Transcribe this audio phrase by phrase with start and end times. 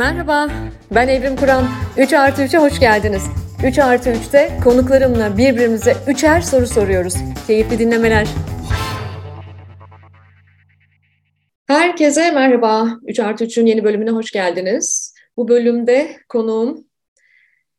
[0.00, 0.50] Merhaba,
[0.94, 1.64] ben Evrim Kur'an.
[1.98, 3.22] 3 artı 3'e hoş geldiniz.
[3.64, 7.14] 3 artı 3'te konuklarımla birbirimize üçer soru soruyoruz.
[7.46, 8.28] Keyifli dinlemeler.
[11.66, 12.88] Herkese merhaba.
[13.06, 15.14] 3 artı 3'ün yeni bölümüne hoş geldiniz.
[15.36, 16.84] Bu bölümde konuğum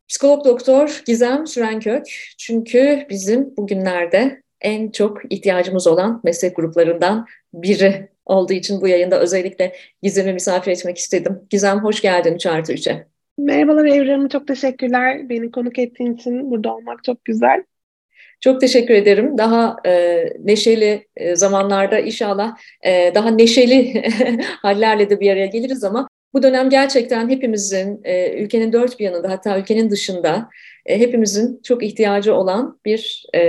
[0.08, 2.06] psikolog doktor Gizem Sürenkök.
[2.38, 9.76] Çünkü bizim bugünlerde en çok ihtiyacımız olan meslek gruplarından biri olduğu için bu yayında özellikle
[10.04, 11.40] Gizem'i misafir etmek istedim.
[11.50, 13.08] Gizem hoş geldin 3 artı 3'e.
[13.38, 15.30] Merhabalar Evrim, çok teşekkürler.
[15.30, 17.64] Beni konuk ettiğin için burada olmak çok güzel.
[18.40, 19.38] Çok teşekkür ederim.
[19.38, 24.04] Daha e, neşeli e, zamanlarda inşallah e, daha neşeli
[24.62, 29.30] hallerle de bir araya geliriz ama bu dönem gerçekten hepimizin e, ülkenin dört bir yanında
[29.30, 30.50] hatta ülkenin dışında
[30.86, 33.42] e, hepimizin çok ihtiyacı olan bir e,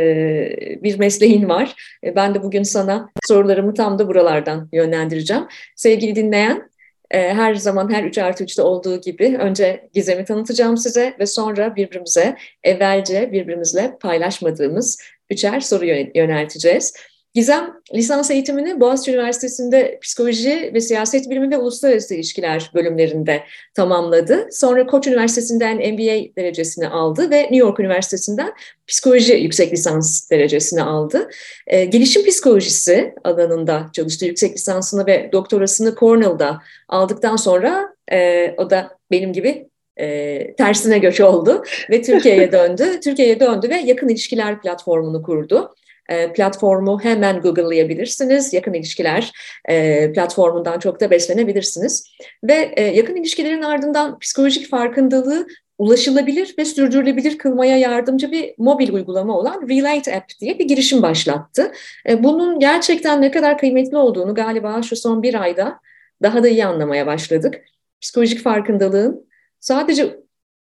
[0.83, 1.75] bir mesleğin var.
[2.05, 5.47] E, ben de bugün sana sorularımı tam da buralardan yönlendireceğim.
[5.77, 6.73] Sevgili dinleyen,
[7.11, 12.37] her zaman her 3 artı 3'te olduğu gibi önce Gizem'i tanıtacağım size ve sonra birbirimize
[12.65, 14.99] evvelce birbirimizle paylaşmadığımız
[15.31, 15.85] üçer soru
[16.15, 16.95] yönelteceğiz.
[17.35, 23.43] Gizem lisans eğitimini Boğaziçi Üniversitesi'nde psikoloji ve siyaset bilimi ve uluslararası ilişkiler bölümlerinde
[23.75, 24.49] tamamladı.
[24.51, 28.53] Sonra Koç Üniversitesi'nden MBA derecesini aldı ve New York Üniversitesi'nden
[28.87, 31.29] psikoloji yüksek lisans derecesini aldı.
[31.67, 34.27] E, gelişim psikolojisi alanında çalıştı.
[34.27, 41.21] Yüksek lisansını ve doktorasını Cornell'da aldıktan sonra e, o da benim gibi e, tersine göç
[41.21, 43.01] oldu ve Türkiye'ye döndü.
[43.05, 45.75] Türkiye'ye döndü ve yakın ilişkiler platformunu kurdu.
[46.13, 48.53] E, platformu hemen Google'layabilirsiniz.
[48.53, 49.33] Yakın ilişkiler
[49.69, 52.05] e, platformundan çok da beslenebilirsiniz.
[52.45, 55.47] Ve e, yakın ilişkilerin ardından psikolojik farkındalığı
[55.79, 61.73] ulaşılabilir ve sürdürülebilir kılmaya yardımcı bir mobil uygulama olan Relate App diye bir girişim başlattı.
[62.19, 65.81] Bunun gerçekten ne kadar kıymetli olduğunu galiba şu son bir ayda
[66.23, 67.55] daha da iyi anlamaya başladık.
[68.01, 69.27] Psikolojik farkındalığın
[69.61, 70.22] sadece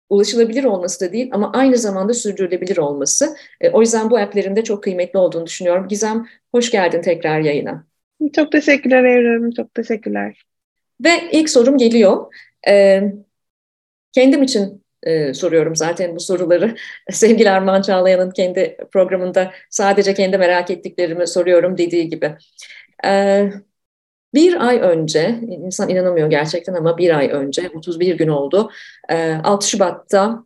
[0.10, 3.36] ulaşılabilir olması da değil ama aynı zamanda sürdürülebilir olması.
[3.62, 5.88] E, o yüzden bu app'lerin de çok kıymetli olduğunu düşünüyorum.
[5.88, 7.88] Gizem, hoş geldin tekrar yayına.
[8.36, 10.44] Çok teşekkürler Evrim, çok teşekkürler.
[11.04, 12.34] Ve ilk sorum geliyor.
[12.68, 13.02] E,
[14.12, 16.76] kendim için e, soruyorum zaten bu soruları.
[17.12, 22.36] Sevgili Armağan Çağlayan'ın kendi programında sadece kendi merak ettiklerimi soruyorum dediği gibi.
[24.38, 28.72] Bir ay önce, insan inanamıyor gerçekten ama bir ay önce, 31 gün oldu,
[29.44, 30.44] 6 ee, Şubat'ta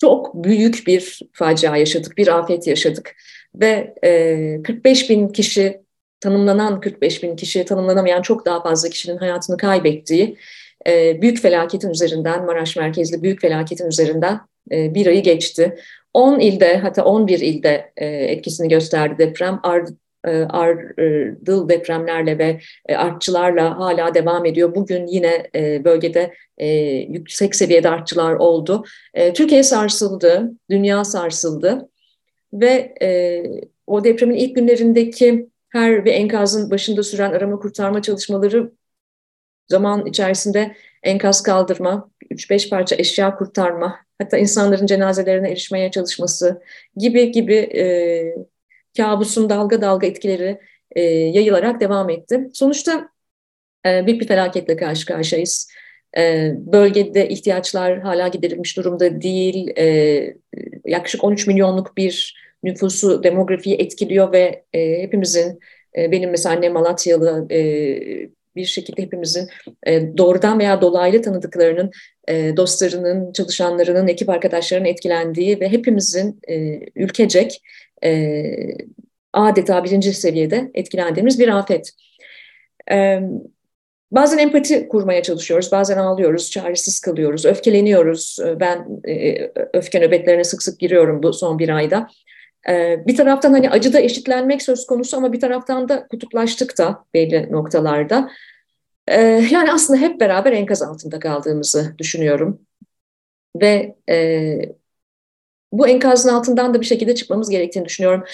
[0.00, 3.16] çok büyük bir facia yaşadık, bir afet yaşadık.
[3.54, 3.94] Ve
[4.64, 5.80] 45 e, bin kişi,
[6.20, 10.36] tanımlanan 45 bin kişi, tanımlanamayan çok daha fazla kişinin hayatını kaybettiği
[11.22, 14.40] büyük felaketin üzerinden, Maraş merkezli büyük felaketin üzerinden
[14.70, 15.76] bir ayı geçti.
[16.14, 19.60] 10 ilde hatta 11 ilde etkisini gösterdi deprem.
[20.26, 24.74] E, ardıl depremlerle ve e, artçılarla hala devam ediyor.
[24.74, 26.34] Bugün yine e, bölgede
[27.08, 28.84] yüksek seviyede artçılar oldu.
[29.34, 31.88] Türkiye sarsıldı, dünya sarsıldı
[32.52, 32.94] ve
[33.86, 38.72] o depremin ilk günlerindeki her bir enkazın başında süren arama kurtarma çalışmaları
[39.68, 46.62] zaman içerisinde enkaz kaldırma, 3-5 parça eşya kurtarma, hatta insanların cenazelerine erişmeye çalışması
[46.96, 47.70] gibi gibi
[48.98, 50.58] kabusun dalga dalga etkileri
[50.96, 52.48] e, yayılarak devam etti.
[52.52, 53.08] Sonuçta
[53.86, 55.68] e, büyük bir felaketle karşı karşıyayız.
[56.18, 59.78] E, bölgede ihtiyaçlar hala giderilmiş durumda değil.
[59.78, 59.86] E,
[60.84, 65.58] yaklaşık 13 milyonluk bir nüfusu demografiyi etkiliyor ve e, hepimizin,
[65.96, 67.58] e, benim mesela annem Malatyalı, e,
[68.56, 69.48] bir şekilde hepimizin
[69.86, 71.90] e, doğrudan veya dolaylı tanıdıklarının,
[72.28, 77.62] e, dostlarının, çalışanlarının, ekip arkadaşlarının etkilendiği ve hepimizin e, ülkecek
[78.04, 78.42] e,
[79.32, 81.90] adeta birinci seviyede etkilendiğimiz bir afet.
[82.90, 83.20] E,
[84.10, 88.38] bazen empati kurmaya çalışıyoruz, bazen ağlıyoruz, çaresiz kalıyoruz, öfkeleniyoruz.
[88.60, 92.08] Ben e, öfke nöbetlerine sık sık giriyorum bu son bir ayda.
[92.68, 97.52] E, bir taraftan hani acıda eşitlenmek söz konusu ama bir taraftan da kutuplaştık da belli
[97.52, 98.30] noktalarda.
[99.08, 99.20] E,
[99.50, 102.60] yani aslında hep beraber enkaz altında kaldığımızı düşünüyorum.
[103.60, 104.58] Ve e,
[105.72, 108.24] bu enkazın altından da bir şekilde çıkmamız gerektiğini düşünüyorum.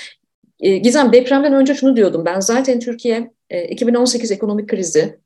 [0.61, 3.31] E, Gizem depremden önce şunu diyordum ben zaten Türkiye
[3.69, 5.19] 2018 e, ekonomik krizi,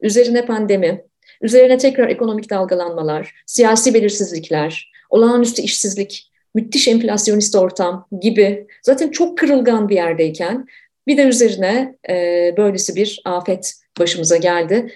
[0.00, 1.04] üzerine pandemi,
[1.42, 9.88] üzerine tekrar ekonomik dalgalanmalar, siyasi belirsizlikler, olağanüstü işsizlik, müthiş enflasyonist ortam gibi zaten çok kırılgan
[9.88, 10.66] bir yerdeyken
[11.06, 12.14] bir de üzerine e,
[12.56, 14.92] böylesi bir afet başımıza geldi.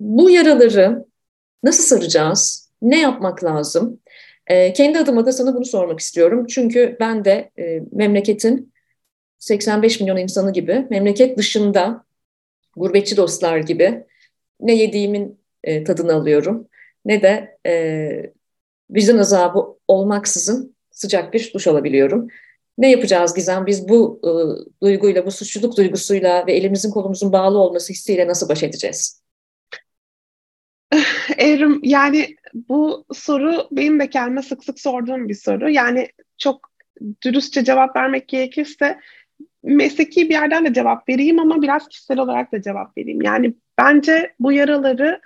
[0.00, 1.04] Bu yaraları
[1.62, 2.70] nasıl saracağız?
[2.82, 4.00] Ne yapmak lazım?
[4.46, 6.46] E, kendi adıma da sana bunu sormak istiyorum.
[6.46, 8.72] Çünkü ben de e, memleketin
[9.38, 12.04] 85 milyon insanı gibi memleket dışında
[12.76, 14.04] gurbetçi dostlar gibi
[14.60, 16.68] ne yediğimin e, tadını alıyorum
[17.04, 18.32] ne de e,
[18.90, 22.28] vicdan azabı olmaksızın sıcak bir duş alabiliyorum.
[22.78, 23.66] Ne yapacağız Gizem?
[23.66, 24.30] Biz bu e,
[24.82, 29.22] duyguyla, bu suçluluk duygusuyla ve elimizin kolumuzun bağlı olması hissiyle nasıl baş edeceğiz?
[31.38, 35.70] Evrim yani bu soru benim de kendime sık sık sorduğum bir soru.
[35.70, 36.08] Yani
[36.38, 36.70] çok
[37.24, 38.98] dürüstçe cevap vermek gerekirse
[39.62, 43.22] mesleki bir yerden de cevap vereyim ama biraz kişisel olarak da cevap vereyim.
[43.22, 45.20] Yani bence bu yaraları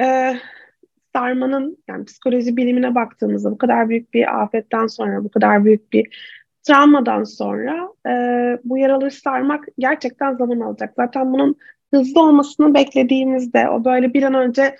[0.00, 0.36] e,
[1.14, 6.06] sarmanın yani psikoloji bilimine baktığımızda bu kadar büyük bir afetten sonra, bu kadar büyük bir
[6.62, 8.12] travmadan sonra e,
[8.64, 10.92] bu yaraları sarmak gerçekten zaman alacak.
[10.96, 11.56] Zaten bunun
[11.94, 14.76] hızlı olmasını beklediğimizde o böyle bir an önce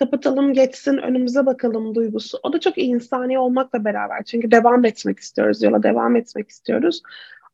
[0.00, 2.38] kapatalım geçsin önümüze bakalım duygusu.
[2.42, 4.24] O da çok insani olmakla beraber.
[4.24, 7.02] Çünkü devam etmek istiyoruz, yola devam etmek istiyoruz.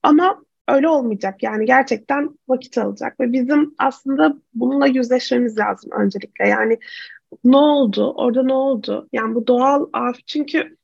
[0.02, 1.42] Ama öyle olmayacak.
[1.42, 6.48] Yani gerçekten vakit alacak ve bizim aslında bununla yüzleşmemiz lazım öncelikle.
[6.48, 6.78] Yani
[7.44, 8.12] ne oldu?
[8.16, 9.08] Orada ne oldu?
[9.12, 10.76] Yani bu doğal afet çünkü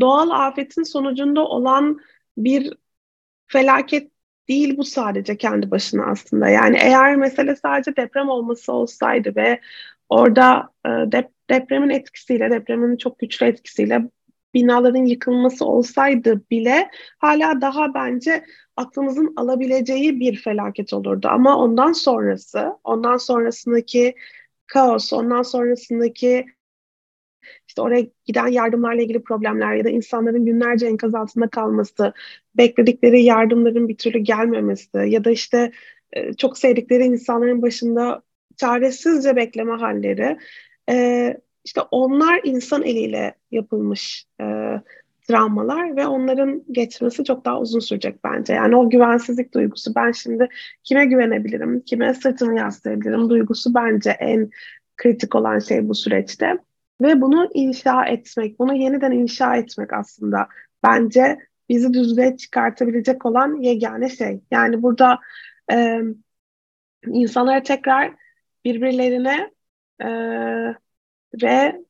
[0.00, 2.00] doğal afetin sonucunda olan
[2.36, 2.72] bir
[3.46, 4.12] felaket
[4.48, 6.48] değil bu sadece kendi başına aslında.
[6.48, 9.60] Yani eğer mesele sadece deprem olması olsaydı ve
[10.10, 14.02] orada e, dep depremin etkisiyle, depremin çok güçlü etkisiyle
[14.54, 18.44] binaların yıkılması olsaydı bile hala daha bence
[18.76, 21.28] aklımızın alabileceği bir felaket olurdu.
[21.30, 24.14] Ama ondan sonrası, ondan sonrasındaki
[24.66, 26.46] kaos, ondan sonrasındaki
[27.68, 32.12] işte oraya giden yardımlarla ilgili problemler ya da insanların günlerce enkaz altında kalması,
[32.54, 35.72] bekledikleri yardımların bir türlü gelmemesi ya da işte
[36.12, 38.22] e, çok sevdikleri insanların başında
[38.60, 40.38] çaresizce bekleme halleri.
[40.90, 44.44] E, işte onlar insan eliyle yapılmış e,
[45.28, 48.52] travmalar ve onların geçmesi çok daha uzun sürecek bence.
[48.52, 50.48] Yani o güvensizlik duygusu ben şimdi
[50.84, 54.50] kime güvenebilirim, kime sırtımı yaslayabilirim duygusu bence en
[54.96, 56.58] kritik olan şey bu süreçte.
[57.02, 60.48] Ve bunu inşa etmek, bunu yeniden inşa etmek aslında
[60.82, 64.40] bence bizi düzlüğe çıkartabilecek olan yegane şey.
[64.50, 65.18] Yani burada
[65.72, 66.00] e,
[67.06, 68.12] insanlara tekrar
[68.64, 69.50] birbirlerine
[70.02, 70.08] e,
[71.42, 71.84] ve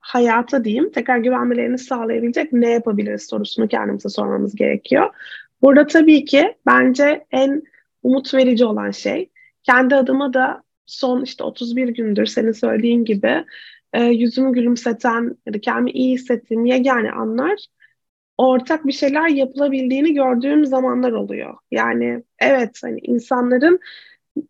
[0.00, 5.14] hayata diyeyim tekrar güvenmelerini sağlayabilecek ne yapabiliriz sorusunu kendimize sormamız gerekiyor.
[5.62, 7.62] Burada tabii ki bence en
[8.02, 9.30] umut verici olan şey
[9.62, 13.44] kendi adıma da son işte 31 gündür senin söylediğin gibi
[13.92, 17.66] e, yüzümü gülümseten ya da kendimi iyi hissettiğim yegane anlar
[18.38, 21.54] ortak bir şeyler yapılabildiğini gördüğüm zamanlar oluyor.
[21.70, 23.80] Yani evet hani insanların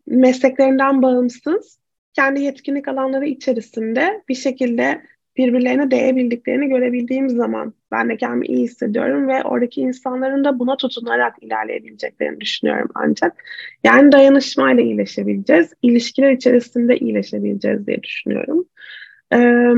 [0.07, 1.79] mesleklerinden bağımsız
[2.13, 5.01] kendi yetkinlik alanları içerisinde bir şekilde
[5.37, 11.35] birbirlerine değebildiklerini görebildiğim zaman ben de kendimi iyi hissediyorum ve oradaki insanların da buna tutunarak
[11.43, 13.43] ilerleyebileceklerini düşünüyorum ancak.
[13.83, 18.65] Yani dayanışmayla iyileşebileceğiz, ilişkiler içerisinde iyileşebileceğiz diye düşünüyorum.
[19.33, 19.71] Ee,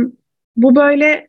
[0.55, 1.27] bu böyle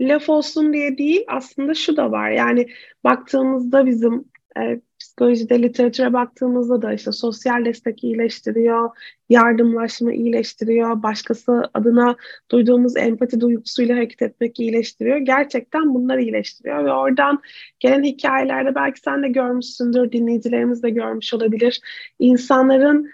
[0.00, 2.66] laf olsun diye değil aslında şu da var yani
[3.04, 8.90] baktığımızda bizim e, psikolojide literatüre baktığımızda da işte sosyal destek iyileştiriyor,
[9.28, 12.16] yardımlaşma iyileştiriyor, başkası adına
[12.50, 15.16] duyduğumuz empati duygusuyla hareket etmek iyileştiriyor.
[15.16, 17.40] Gerçekten bunlar iyileştiriyor ve oradan
[17.80, 21.80] gelen hikayelerde belki sen de görmüşsündür, dinleyicilerimiz de görmüş olabilir.
[22.18, 23.10] İnsanların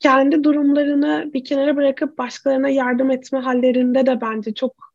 [0.00, 4.88] kendi durumlarını bir kenara bırakıp başkalarına yardım etme hallerinde de bence çok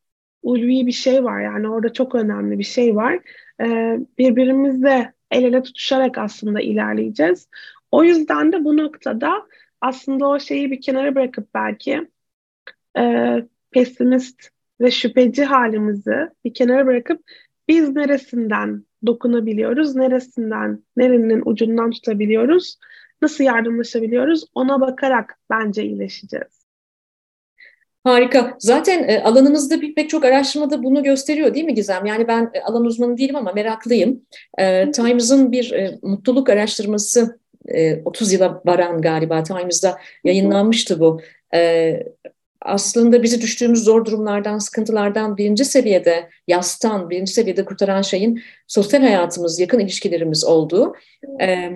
[0.43, 1.41] ulvi bir şey var.
[1.41, 3.19] Yani orada çok önemli bir şey var.
[3.61, 7.47] Ee, birbirimizle el ele tutuşarak aslında ilerleyeceğiz.
[7.91, 9.47] O yüzden de bu noktada
[9.81, 12.07] aslında o şeyi bir kenara bırakıp belki
[12.97, 13.35] e,
[13.71, 14.49] pesimist
[14.81, 17.21] ve şüpheci halimizi bir kenara bırakıp
[17.67, 22.77] biz neresinden dokunabiliyoruz, neresinden, nerenin ucundan tutabiliyoruz,
[23.21, 26.62] nasıl yardımlaşabiliyoruz ona bakarak bence iyileşeceğiz.
[28.03, 28.55] Harika.
[28.59, 32.05] Zaten e, alanınızda bir, pek çok araştırmada bunu gösteriyor değil mi Gizem?
[32.05, 34.21] Yani ben e, alan uzmanı değilim ama meraklıyım.
[34.57, 41.21] E, Times'ın bir e, mutluluk araştırması e, 30 yıla varan galiba Times'da yayınlanmıştı bu.
[41.53, 41.93] E,
[42.61, 49.59] aslında bizi düştüğümüz zor durumlardan, sıkıntılardan birinci seviyede yastan, birinci seviyede kurtaran şeyin sosyal hayatımız,
[49.59, 50.95] yakın ilişkilerimiz olduğu.
[51.41, 51.69] E,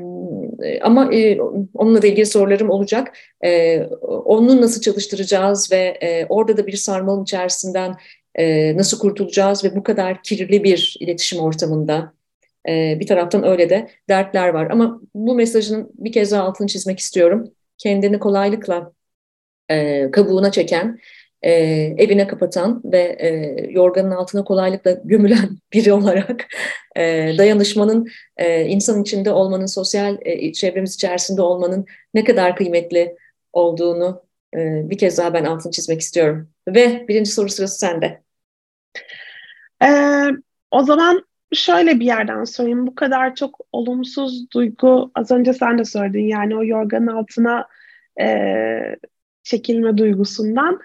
[0.82, 1.42] ama e,
[1.74, 3.18] onunla da ilgili sorularım olacak.
[3.46, 7.96] E, onu nasıl çalıştıracağız ve e, orada da bir sarmalın içerisinden
[8.36, 12.14] e, nasıl kurtulacağız ve bu kadar kirli bir iletişim ortamında
[12.70, 14.68] e, bir taraftan öyle de dertler var.
[14.72, 17.52] Ama bu mesajın bir kez daha altını çizmek istiyorum.
[17.78, 18.92] Kendini kolaylıkla
[19.70, 21.00] e, kabuğuna çeken,
[21.42, 21.52] e,
[21.98, 23.30] evine kapatan ve e,
[23.72, 26.48] yorganın altına kolaylıkla gömülen biri olarak
[26.96, 33.16] e, dayanışmanın, e, insan içinde olmanın, sosyal e, çevremiz içerisinde olmanın ne kadar kıymetli
[33.54, 34.24] olduğunu
[34.56, 36.50] e, bir kez daha ben altını çizmek istiyorum.
[36.68, 38.22] Ve birinci soru sırası sende.
[39.84, 40.28] Ee,
[40.72, 42.88] o zaman şöyle bir yerden sorayım.
[42.88, 46.28] Bu kadar çok olumsuz duygu az önce sen de söyledin.
[46.28, 47.68] Yani o yorganın altına
[48.22, 48.28] e,
[49.44, 50.80] çekilme duygusundan.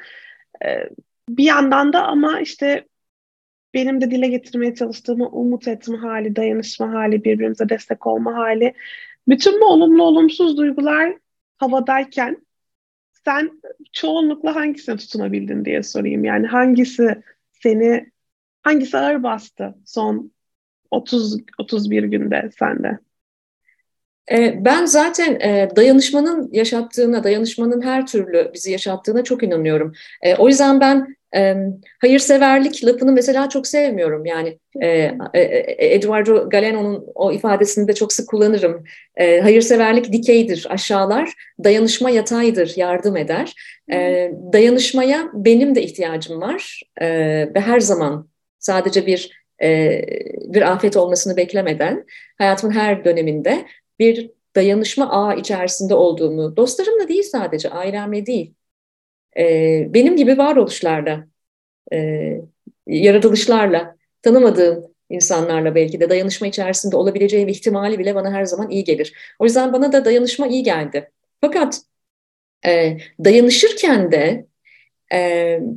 [0.64, 0.88] E,
[1.28, 2.86] bir yandan da ama işte
[3.74, 8.74] benim de dile getirmeye çalıştığımı umut etme hali, dayanışma hali, birbirimize destek olma hali.
[9.28, 11.18] Bütün bu olumlu olumsuz duygular
[11.58, 12.46] havadayken
[13.24, 16.24] sen çoğunlukla hangisine tutunabildin diye sorayım.
[16.24, 18.12] Yani hangisi seni
[18.62, 20.32] hangisi ağır bastı son
[20.90, 22.98] 30 31 günde sende?
[24.30, 29.92] E, ben zaten e, dayanışmanın yaşattığına, dayanışmanın her türlü bizi yaşattığına çok inanıyorum.
[30.22, 31.16] E, o yüzden ben
[32.00, 34.26] hayırseverlik lafını mesela çok sevmiyorum.
[34.26, 34.58] Yani
[35.78, 38.84] Eduardo Galeno'nun o ifadesini de çok sık kullanırım.
[39.18, 41.32] Hayırseverlik dikeydir, aşağılar,
[41.64, 43.54] dayanışma yataydır, yardım eder.
[44.52, 46.80] Dayanışmaya benim de ihtiyacım var
[47.54, 49.42] ve her zaman sadece bir
[50.54, 52.04] bir afet olmasını beklemeden
[52.38, 53.64] hayatımın her döneminde
[53.98, 58.54] bir dayanışma ağı içerisinde olduğumu, dostlarımla değil sadece, ailemle değil,
[59.38, 61.26] e, benim gibi varoluşlarla,
[61.92, 62.40] e,
[62.86, 69.14] yaratılışlarla, tanımadığım insanlarla belki de dayanışma içerisinde olabileceğim ihtimali bile bana her zaman iyi gelir.
[69.38, 71.10] O yüzden bana da dayanışma iyi geldi.
[71.40, 71.80] Fakat
[72.66, 74.46] e, dayanışırken de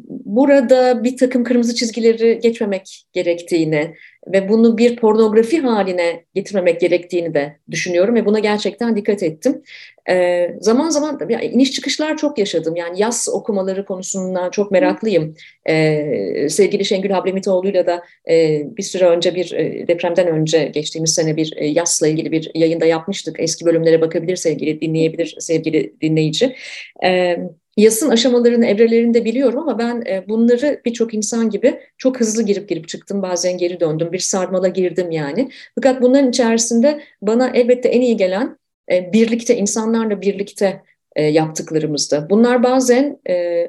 [0.10, 3.96] burada bir takım kırmızı çizgileri geçmemek gerektiğini
[4.28, 9.62] ve bunu bir pornografi haline getirmemek gerektiğini de düşünüyorum ve buna gerçekten dikkat ettim.
[10.10, 12.76] E, zaman zaman iniş çıkışlar çok yaşadım.
[12.76, 15.36] Yani yaz okumaları konusundan çok meraklıyım.
[15.66, 21.36] E, sevgili Şengül Hablemitoğlu'yla da e, bir süre önce bir e, depremden önce geçtiğimiz sene
[21.36, 23.36] bir e, yazla ilgili bir yayında yapmıştık.
[23.40, 26.56] Eski bölümlere bakabilir sevgili dinleyebilir sevgili dinleyici.
[27.02, 27.40] Evet
[27.78, 32.70] yasın aşamalarını, evrelerini de biliyorum ama ben e, bunları birçok insan gibi çok hızlı girip
[32.70, 33.22] girip çıktım.
[33.22, 34.12] Bazen geri döndüm.
[34.12, 35.50] Bir sarmala girdim yani.
[35.76, 38.58] Fakat bunların içerisinde bana elbette en iyi gelen
[38.92, 40.82] e, birlikte, insanlarla birlikte
[41.16, 42.28] e, yaptıklarımızdı.
[42.30, 43.20] Bunlar bazen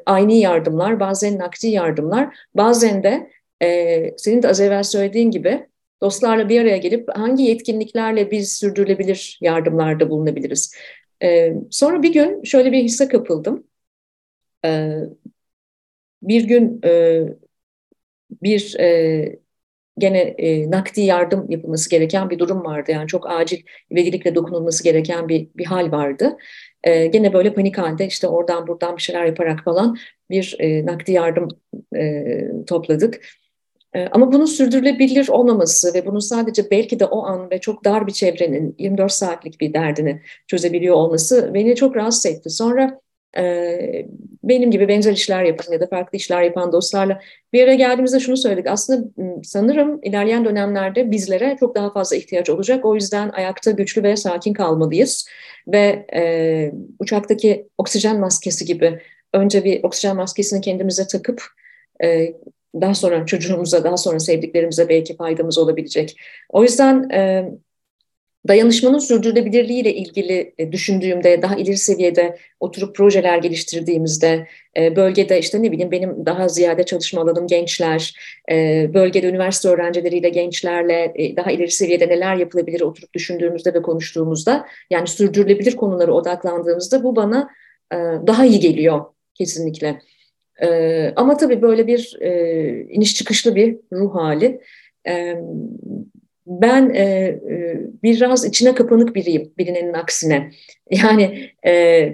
[0.06, 3.30] aynı yardımlar, bazen nakdi yardımlar, bazen de
[4.16, 5.66] senin de az evvel söylediğin gibi
[6.00, 10.74] dostlarla bir araya gelip hangi yetkinliklerle biz sürdürülebilir yardımlarda bulunabiliriz.
[11.70, 13.65] Sonra bir gün şöyle bir hisse kapıldım.
[14.64, 15.00] Ee,
[16.22, 17.22] bir gün e,
[18.42, 19.38] bir e,
[19.98, 22.92] gene e, nakdi yardım yapılması gereken bir durum vardı.
[22.92, 26.36] Yani çok acil ivedilikle dokunulması gereken bir, bir hal vardı.
[26.84, 29.96] E, gene böyle panik halde işte oradan buradan bir şeyler yaparak falan
[30.30, 31.48] bir e, nakdi yardım
[31.96, 33.20] e, topladık.
[33.94, 38.06] E, ama bunun sürdürülebilir olmaması ve bunun sadece belki de o an ve çok dar
[38.06, 42.50] bir çevrenin 24 saatlik bir derdini çözebiliyor olması beni çok rahatsız etti.
[42.50, 43.00] Sonra
[44.42, 47.20] benim gibi benzer işler yapan ya da farklı işler yapan dostlarla
[47.52, 48.66] bir araya geldiğimizde şunu söyledik.
[48.66, 49.08] Aslında
[49.44, 52.84] sanırım ilerleyen dönemlerde bizlere çok daha fazla ihtiyaç olacak.
[52.84, 55.28] O yüzden ayakta güçlü ve sakin kalmalıyız.
[55.68, 59.00] Ve e, uçaktaki oksijen maskesi gibi
[59.32, 61.42] önce bir oksijen maskesini kendimize takıp
[62.02, 62.34] e,
[62.80, 66.16] daha sonra çocuğumuza, daha sonra sevdiklerimize belki faydamız olabilecek.
[66.48, 67.50] O yüzden e,
[68.48, 75.62] dayanışmanın sürdürülebilirliği ile ilgili e, düşündüğümde, daha ileri seviyede oturup projeler geliştirdiğimizde, e, bölgede işte
[75.62, 78.14] ne bileyim benim daha ziyade çalışma alanım gençler,
[78.50, 85.06] e, bölgede üniversite öğrencileriyle, gençlerle daha ileri seviyede neler yapılabilir oturup düşündüğümüzde ve konuştuğumuzda, yani
[85.06, 87.48] sürdürülebilir konulara odaklandığımızda bu bana
[88.26, 90.00] daha iyi geliyor kesinlikle.
[91.16, 92.16] Ama tabii böyle bir
[92.90, 94.60] iniş çıkışlı bir ruh hali
[96.46, 100.50] ben e, e, biraz içine kapanık biriyim birinin aksine.
[100.90, 102.12] Yani e,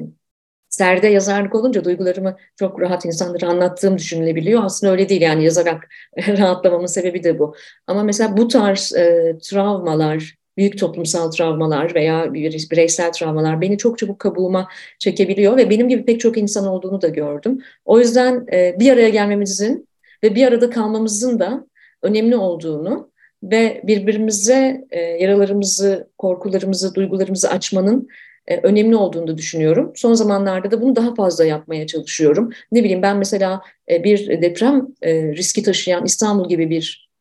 [0.68, 4.64] serde yazarlık olunca duygularımı çok rahat insanlara anlattığım düşünülebiliyor.
[4.64, 5.88] Aslında öyle değil yani yazarak
[6.28, 7.54] rahatlamamın sebebi de bu.
[7.86, 14.18] Ama mesela bu tarz e, travmalar, büyük toplumsal travmalar veya bireysel travmalar beni çok çabuk
[14.18, 17.58] kabuğuma çekebiliyor ve benim gibi pek çok insan olduğunu da gördüm.
[17.84, 19.88] O yüzden e, bir araya gelmemizin
[20.24, 21.66] ve bir arada kalmamızın da
[22.02, 23.11] önemli olduğunu
[23.42, 28.08] ve birbirimize e, yaralarımızı, korkularımızı, duygularımızı açmanın
[28.46, 29.92] e, önemli olduğunu da düşünüyorum.
[29.96, 32.50] Son zamanlarda da bunu daha fazla yapmaya çalışıyorum.
[32.72, 37.12] Ne bileyim ben mesela e, bir deprem e, riski taşıyan İstanbul gibi bir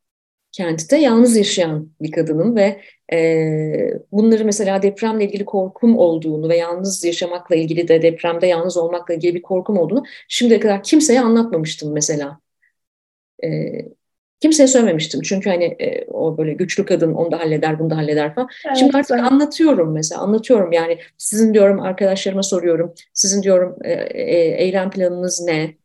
[0.52, 2.82] kentte yalnız yaşayan bir kadınım ve
[3.14, 9.14] e, bunları mesela depremle ilgili korkum olduğunu ve yalnız yaşamakla ilgili de depremde yalnız olmakla
[9.14, 12.40] ilgili bir korkum olduğunu şimdiye kadar kimseye anlatmamıştım mesela.
[13.44, 13.48] E,
[14.42, 18.36] Kimseye söylememiştim çünkü hani e, o böyle güçlü kadın onu da halleder bunu da halleder
[18.36, 18.50] falan.
[18.68, 19.32] Evet, Şimdi artık evet.
[19.32, 22.94] anlatıyorum mesela anlatıyorum yani sizin diyorum arkadaşlarıma soruyorum.
[23.14, 25.76] Sizin diyorum e, e, eylem planınız ne?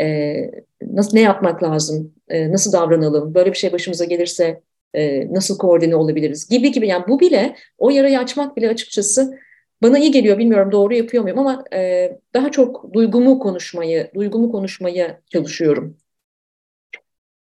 [0.00, 0.36] E,
[0.82, 2.14] nasıl ne yapmak lazım?
[2.28, 3.34] E, nasıl davranalım?
[3.34, 4.62] Böyle bir şey başımıza gelirse
[4.94, 6.48] e, nasıl koordine olabiliriz?
[6.48, 9.38] Gibi gibi yani bu bile o yarayı açmak bile açıkçası
[9.82, 10.38] bana iyi geliyor.
[10.38, 15.96] Bilmiyorum doğru yapıyor muyum ama e, daha çok duygumu konuşmayı, duygumu konuşmaya çalışıyorum.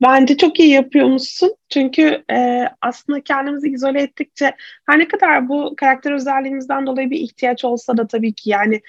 [0.02, 1.56] Bence çok iyi yapıyormuşsun.
[1.70, 4.56] Çünkü e, aslında kendimizi izole ettikçe
[4.90, 8.82] her ne kadar bu karakter özelliğimizden dolayı bir ihtiyaç olsa da tabii ki yani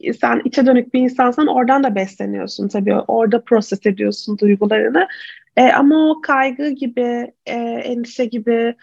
[0.00, 2.94] e, sen içe dönük bir insansan oradan da besleniyorsun tabii.
[2.94, 5.08] Orada proses ediyorsun duygularını.
[5.56, 8.74] E, ama o kaygı gibi, e, endişe gibi,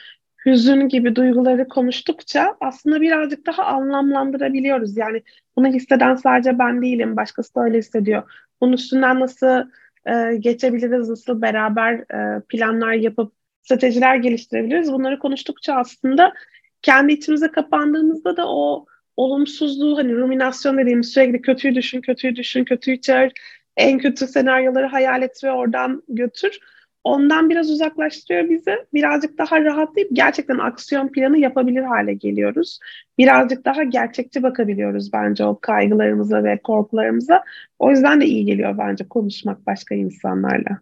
[0.46, 4.98] hüzün gibi duyguları konuştukça aslında birazcık daha anlamlandırabiliyoruz.
[4.98, 5.24] Yani
[5.56, 8.24] bunu hisseden sadece ben değilim, başkası da öyle hissediyor.
[8.62, 9.64] Bunun üstünden nasıl
[10.08, 14.92] e, geçebiliriz, nasıl beraber e, planlar yapıp stratejiler geliştirebiliriz.
[14.92, 16.34] Bunları konuştukça aslında
[16.82, 18.86] kendi içimize kapandığımızda da o
[19.18, 23.32] olumsuzluğu hani ruminasyon dediğimiz sürekli kötüyü düşün, kötüyü düşün, kötüyü çağır,
[23.78, 26.60] en kötü senaryoları hayal et ve oradan götür.
[27.08, 28.76] Ondan biraz uzaklaştırıyor bizi.
[28.94, 32.80] Birazcık daha rahatlayıp gerçekten aksiyon planı yapabilir hale geliyoruz.
[33.18, 37.44] Birazcık daha gerçekçi bakabiliyoruz bence o kaygılarımıza ve korkularımıza.
[37.80, 40.80] O yüzden de iyi geliyor bence konuşmak başka insanlarla.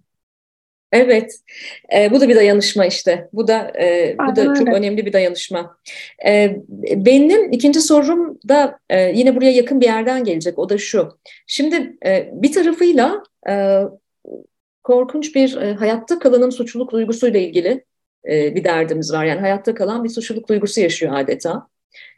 [0.91, 1.39] Evet,
[1.95, 3.29] e, bu da bir dayanışma işte.
[3.33, 5.77] Bu da e, bu da çok önemli bir dayanışma.
[6.27, 6.57] E,
[6.95, 10.59] benim ikinci sorum da e, yine buraya yakın bir yerden gelecek.
[10.59, 11.17] O da şu.
[11.47, 13.81] Şimdi e, bir tarafıyla e,
[14.85, 17.85] korkunç bir e, hayatta kalanın suçluluk duygusuyla ilgili
[18.29, 19.25] e, bir derdimiz var.
[19.25, 21.67] Yani hayatta kalan bir suçluluk duygusu yaşıyor adeta.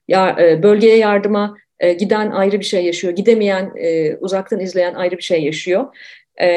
[0.08, 5.18] Ya e, bölgeye yardıma e, giden ayrı bir şey yaşıyor, gidemeyen, e, uzaktan izleyen ayrı
[5.18, 5.96] bir şey yaşıyor.
[6.42, 6.48] E,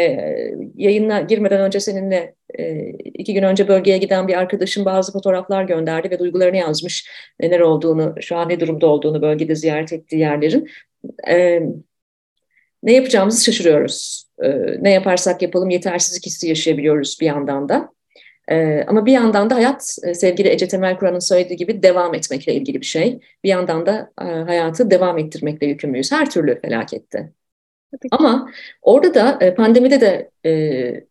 [0.77, 6.11] yayına girmeden önce seninle e, iki gün önce bölgeye giden bir arkadaşım bazı fotoğraflar gönderdi
[6.11, 7.11] ve duygularını yazmış.
[7.41, 10.69] Neler olduğunu, şu an ne durumda olduğunu bölgede ziyaret ettiği yerlerin.
[11.29, 11.61] E,
[12.83, 14.30] ne yapacağımızı şaşırıyoruz.
[14.43, 14.49] E,
[14.81, 17.93] ne yaparsak yapalım yetersizlik hissi yaşayabiliyoruz bir yandan da.
[18.51, 22.55] E, ama bir yandan da hayat e, sevgili Ece Temel Kur'an'ın söylediği gibi devam etmekle
[22.55, 23.21] ilgili bir şey.
[23.45, 27.33] Bir yandan da e, hayatı devam ettirmekle yükümlüyüz her türlü felakette.
[28.11, 28.51] Ama
[28.83, 31.05] orada da e, pandemide de e,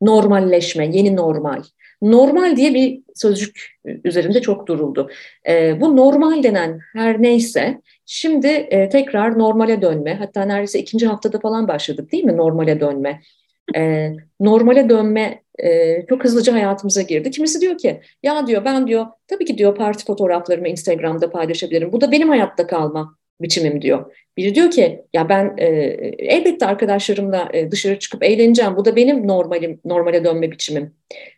[0.00, 1.62] normalleşme, yeni normal.
[2.02, 5.10] Normal diye bir sözcük üzerinde çok duruldu.
[5.48, 11.38] E, bu normal denen her neyse şimdi e, tekrar normale dönme, hatta neredeyse ikinci haftada
[11.38, 13.20] falan başladık değil mi normale dönme?
[13.76, 17.30] E, normale dönme e, çok hızlıca hayatımıza girdi.
[17.30, 21.92] Kimisi diyor ki ya diyor ben diyor tabii ki diyor parti fotoğraflarımı Instagram'da paylaşabilirim.
[21.92, 24.14] Bu da benim hayatta kalma biçimim diyor.
[24.36, 25.66] Biri diyor ki ya ben e,
[26.18, 28.76] elbette arkadaşlarımla e, dışarı çıkıp eğleneceğim.
[28.76, 30.94] Bu da benim normalim, normale dönme biçimim.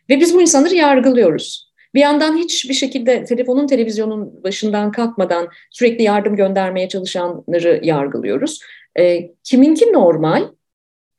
[0.09, 1.67] Ve biz bu insanları yargılıyoruz.
[1.93, 8.59] Bir yandan hiçbir şekilde telefonun televizyonun başından kalkmadan sürekli yardım göndermeye çalışanları yargılıyoruz.
[8.99, 10.43] E, kiminki normal?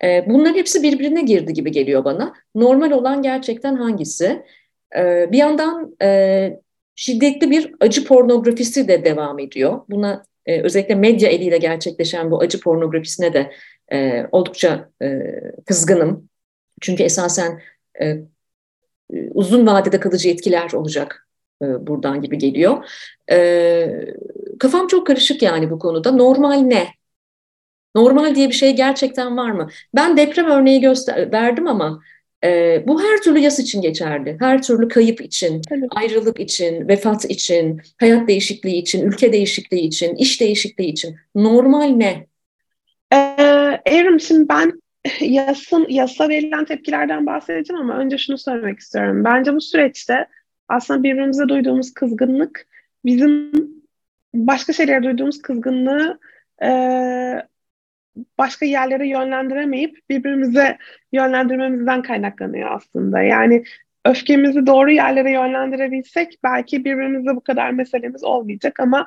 [0.05, 2.35] E, bunların hepsi birbirine girdi gibi geliyor bana.
[2.55, 4.43] Normal olan gerçekten hangisi?
[4.97, 6.61] E, bir yandan e,
[6.95, 9.81] şiddetli bir acı pornografisi de devam ediyor.
[9.89, 13.53] Buna e, özellikle medya eliyle gerçekleşen bu acı pornografisine de
[13.93, 15.07] e, oldukça e,
[15.67, 16.29] kızgınım.
[16.81, 17.63] Çünkü esasen
[18.03, 18.17] e,
[19.31, 21.29] uzun vadede kalıcı etkiler olacak
[21.63, 22.85] e, buradan gibi geliyor.
[23.31, 24.07] E,
[24.61, 26.13] kafam çok karışık yani bu konuda.
[26.13, 26.89] Normal ne?
[27.95, 29.69] Normal diye bir şey gerçekten var mı?
[29.95, 32.03] Ben deprem örneği göster verdim ama
[32.45, 34.37] e, bu her türlü yas için geçerli.
[34.41, 35.89] Her türlü kayıp için, evet.
[35.91, 41.17] ayrılık için, vefat için, hayat değişikliği için, ülke değişikliği için, iş değişikliği için.
[41.35, 42.27] Normal ne?
[43.13, 44.83] Ee, Evrim şimdi ben
[45.21, 49.25] yasın, yasa verilen tepkilerden bahsedeceğim ama önce şunu söylemek istiyorum.
[49.25, 50.27] Bence bu süreçte
[50.69, 52.67] aslında birbirimize duyduğumuz kızgınlık
[53.05, 53.53] bizim
[54.35, 56.19] başka şeylere duyduğumuz kızgınlığı
[56.63, 56.69] e,
[58.39, 60.79] başka yerlere yönlendiremeyip birbirimize
[61.13, 63.23] yönlendirmemizden kaynaklanıyor aslında.
[63.23, 63.65] Yani
[64.05, 69.07] öfkemizi doğru yerlere yönlendirebilsek belki birbirimizle bu kadar meselemiz olmayacak ama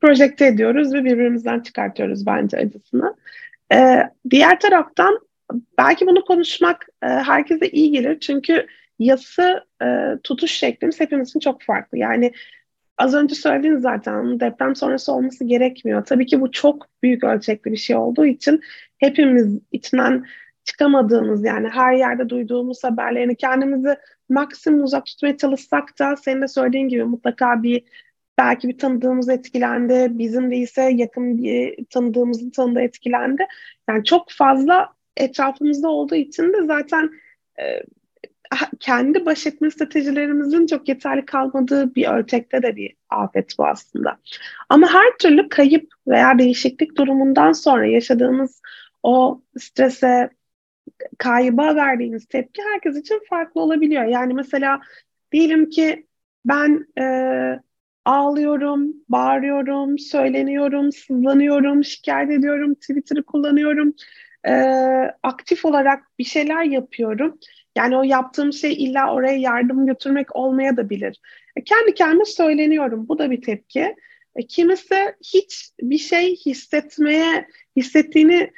[0.00, 3.16] projekte ediyoruz ve birbirimizden çıkartıyoruz bence acısını.
[3.72, 5.18] Ee, diğer taraftan
[5.78, 8.66] belki bunu konuşmak e, herkese iyi gelir çünkü
[8.98, 9.86] yası e,
[10.24, 11.98] tutuş şeklimiz hepimiz için çok farklı.
[11.98, 12.32] Yani
[13.02, 16.04] az önce söylediniz zaten deprem sonrası olması gerekmiyor.
[16.04, 18.60] Tabii ki bu çok büyük ölçekli bir şey olduğu için
[18.98, 20.26] hepimiz içinden
[20.64, 23.96] çıkamadığımız yani her yerde duyduğumuz haberlerini kendimizi
[24.28, 27.82] maksimum uzak tutmaya çalışsak da senin de söylediğin gibi mutlaka bir
[28.38, 33.46] belki bir tanıdığımız etkilendi, bizim değilse yakın bir tanıdığımızın tanıdığı etkilendi.
[33.88, 37.10] Yani çok fazla etrafımızda olduğu için de zaten
[37.60, 37.82] e,
[38.80, 44.18] kendi baş etme stratejilerimizin çok yeterli kalmadığı bir ölçekte de bir afet bu aslında.
[44.68, 48.62] Ama her türlü kayıp veya değişiklik durumundan sonra yaşadığımız
[49.02, 50.30] o strese,
[51.18, 54.04] kayba verdiğiniz tepki herkes için farklı olabiliyor.
[54.04, 54.80] Yani mesela
[55.32, 56.06] diyelim ki
[56.44, 57.04] ben e,
[58.04, 63.94] ağlıyorum, bağırıyorum, söyleniyorum, sızlanıyorum, şikayet ediyorum, Twitter'ı kullanıyorum,
[64.46, 64.52] e,
[65.22, 67.38] aktif olarak bir şeyler yapıyorum.
[67.76, 71.20] Yani o yaptığım şey illa oraya yardım götürmek olmaya da bilir.
[71.56, 73.08] E, kendi kendime söyleniyorum.
[73.08, 73.96] Bu da bir tepki.
[74.36, 78.50] E, kimisi hiç bir şey hissetmeye, hissettiğini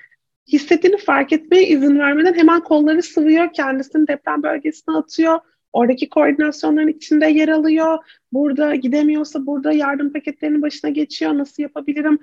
[0.53, 5.40] hissettiğini fark etmeye izin vermeden hemen kolları sıvıyor, kendisini deprem bölgesine atıyor.
[5.72, 7.98] Oradaki koordinasyonların içinde yer alıyor.
[8.33, 11.38] Burada gidemiyorsa burada yardım paketlerinin başına geçiyor.
[11.38, 12.18] Nasıl yapabilirim?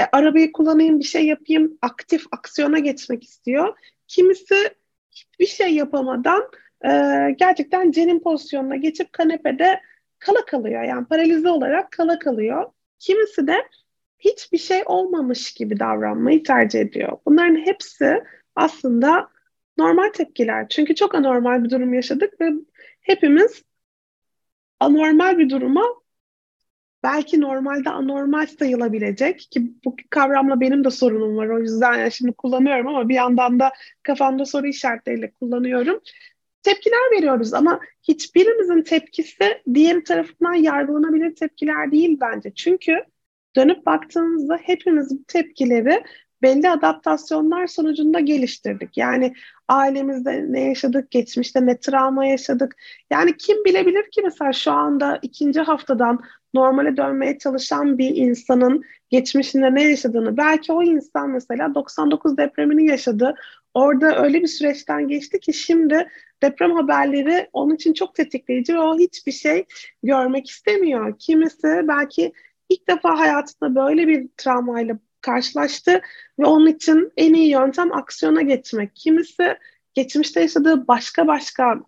[0.00, 1.78] E, arabayı kullanayım, bir şey yapayım.
[1.82, 3.78] Aktif aksiyona geçmek istiyor.
[4.08, 4.54] Kimisi
[5.10, 6.50] hiçbir şey yapamadan
[6.84, 6.90] e,
[7.38, 9.80] gerçekten cenin pozisyonuna geçip kanepede
[10.18, 10.82] kala kalıyor.
[10.82, 12.72] Yani paralize olarak kala kalıyor.
[12.98, 13.56] Kimisi de
[14.18, 17.18] hiçbir şey olmamış gibi davranmayı tercih ediyor.
[17.26, 18.24] Bunların hepsi
[18.56, 19.28] aslında
[19.78, 20.68] normal tepkiler.
[20.68, 22.52] Çünkü çok anormal bir durum yaşadık ve
[23.00, 23.64] hepimiz
[24.80, 25.99] anormal bir duruma
[27.02, 31.48] belki normalde anormal sayılabilecek ki bu kavramla benim de sorunum var.
[31.48, 36.00] O yüzden yani şimdi kullanıyorum ama bir yandan da kafamda soru işaretleriyle kullanıyorum.
[36.62, 42.52] Tepkiler veriyoruz ama hiçbirimizin tepkisi diğer tarafından yargılanabilir tepkiler değil bence.
[42.54, 43.04] Çünkü
[43.56, 46.04] dönüp baktığımızda hepimiz bu tepkileri
[46.42, 48.96] belli adaptasyonlar sonucunda geliştirdik.
[48.96, 49.34] Yani
[49.68, 52.76] ailemizde ne yaşadık, geçmişte ne travma yaşadık.
[53.10, 56.20] Yani kim bilebilir ki mesela şu anda ikinci haftadan
[56.54, 60.36] normale dönmeye çalışan bir insanın geçmişinde ne yaşadığını.
[60.36, 63.34] Belki o insan mesela 99 depremini yaşadı.
[63.74, 66.08] Orada öyle bir süreçten geçti ki şimdi
[66.42, 69.64] deprem haberleri onun için çok tetikleyici ve o hiçbir şey
[70.02, 71.18] görmek istemiyor.
[71.18, 72.32] Kimisi belki
[72.68, 76.00] ilk defa hayatında böyle bir travmayla karşılaştı
[76.38, 78.96] ve onun için en iyi yöntem aksiyona geçmek.
[78.96, 79.56] Kimisi
[79.94, 81.80] geçmişte yaşadığı başka başka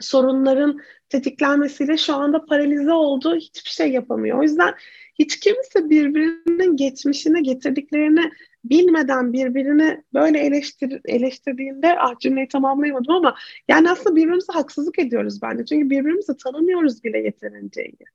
[0.00, 4.38] sorunların tetiklenmesiyle şu anda paralize oldu, hiçbir şey yapamıyor.
[4.38, 4.74] O yüzden
[5.14, 8.30] hiç kimse birbirinin geçmişine getirdiklerini
[8.64, 13.34] bilmeden birbirini böyle eleştir, eleştirdiğinde ah cümleyi tamamlayamadım ama
[13.68, 15.64] yani aslında birbirimize haksızlık ediyoruz bence.
[15.64, 18.06] Çünkü birbirimizi tanımıyoruz bile yeterince iyi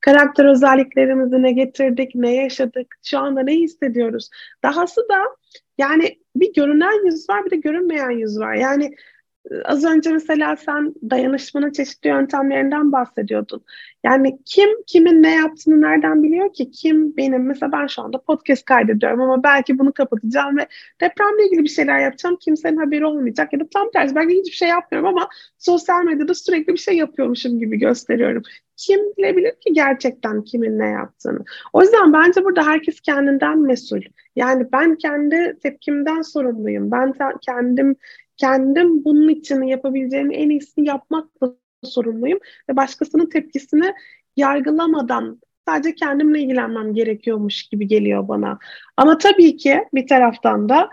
[0.00, 4.30] karakter özelliklerimizi ne getirdik, ne yaşadık, şu anda ne hissediyoruz.
[4.62, 5.18] Dahası da
[5.78, 8.54] yani bir görünen yüz var bir de görünmeyen yüz var.
[8.54, 8.94] Yani
[9.64, 13.64] az önce mesela sen dayanışmanın çeşitli yöntemlerinden bahsediyordun.
[14.04, 16.70] Yani kim kimin ne yaptığını nereden biliyor ki?
[16.70, 17.46] Kim benim?
[17.46, 20.66] Mesela ben şu anda podcast kaydediyorum ama belki bunu kapatacağım ve
[21.00, 22.36] depremle ilgili bir şeyler yapacağım.
[22.40, 26.72] Kimsenin haberi olmayacak ya da tam tersi belki hiçbir şey yapmıyorum ama sosyal medyada sürekli
[26.72, 28.42] bir şey yapıyormuşum gibi gösteriyorum.
[28.76, 31.44] Kim bilebilir ki gerçekten kimin ne yaptığını?
[31.72, 34.00] O yüzden bence burada herkes kendinden mesul.
[34.36, 36.90] Yani ben kendi tepkimden sorumluyum.
[36.90, 37.14] Ben
[37.46, 37.96] kendim
[38.38, 42.38] kendim bunun için yapabileceğim en iyisini yapmakla sorumluyum
[42.70, 43.94] ve başkasının tepkisini
[44.36, 48.58] yargılamadan sadece kendimle ilgilenmem gerekiyormuş gibi geliyor bana.
[48.96, 50.90] Ama tabii ki bir taraftan da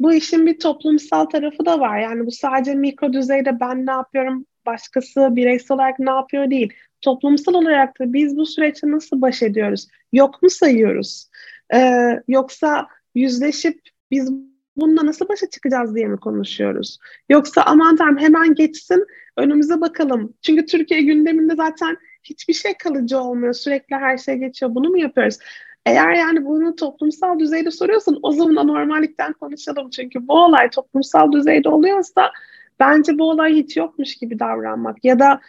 [0.00, 1.98] bu işin bir toplumsal tarafı da var.
[1.98, 6.72] Yani bu sadece mikro düzeyde ben ne yapıyorum, başkası bireysel olarak ne yapıyor değil.
[7.00, 9.88] Toplumsal olarak da biz bu süreçte nasıl baş ediyoruz?
[10.12, 11.30] Yok mu sayıyoruz?
[11.74, 13.80] Ee, yoksa yüzleşip
[14.10, 14.32] biz
[14.76, 16.98] bununla nasıl başa çıkacağız diye mi konuşuyoruz?
[17.28, 20.34] Yoksa aman tanrım hemen geçsin önümüze bakalım.
[20.42, 23.52] Çünkü Türkiye gündeminde zaten hiçbir şey kalıcı olmuyor.
[23.52, 24.74] Sürekli her şey geçiyor.
[24.74, 25.38] Bunu mu yapıyoruz?
[25.86, 29.90] Eğer yani bunu toplumsal düzeyde soruyorsan o zaman anormallikten konuşalım.
[29.90, 32.32] Çünkü bu olay toplumsal düzeyde oluyorsa
[32.80, 35.40] bence bu olay hiç yokmuş gibi davranmak ya da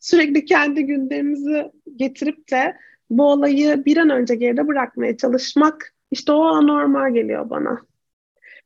[0.00, 2.76] sürekli kendi gündemimizi getirip de
[3.10, 7.91] bu olayı bir an önce geride bırakmaya çalışmak işte o anormal geliyor bana.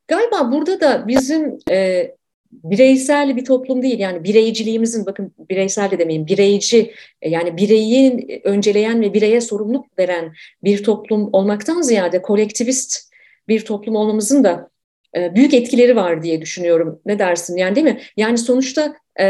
[0.09, 2.11] Galiba burada da bizim e,
[2.53, 6.93] bireysel bir toplum değil yani bireyciliğimizin bakın bireysel de demeyin bireyci
[7.23, 10.33] e, yani bireyi önceleyen ve bireye sorumluluk veren
[10.65, 13.13] bir toplum olmaktan ziyade kolektivist
[13.49, 14.71] bir toplum olmamızın da
[15.17, 17.01] e, büyük etkileri var diye düşünüyorum.
[17.07, 18.01] Ne dersin yani değil mi?
[18.17, 19.27] Yani sonuçta e,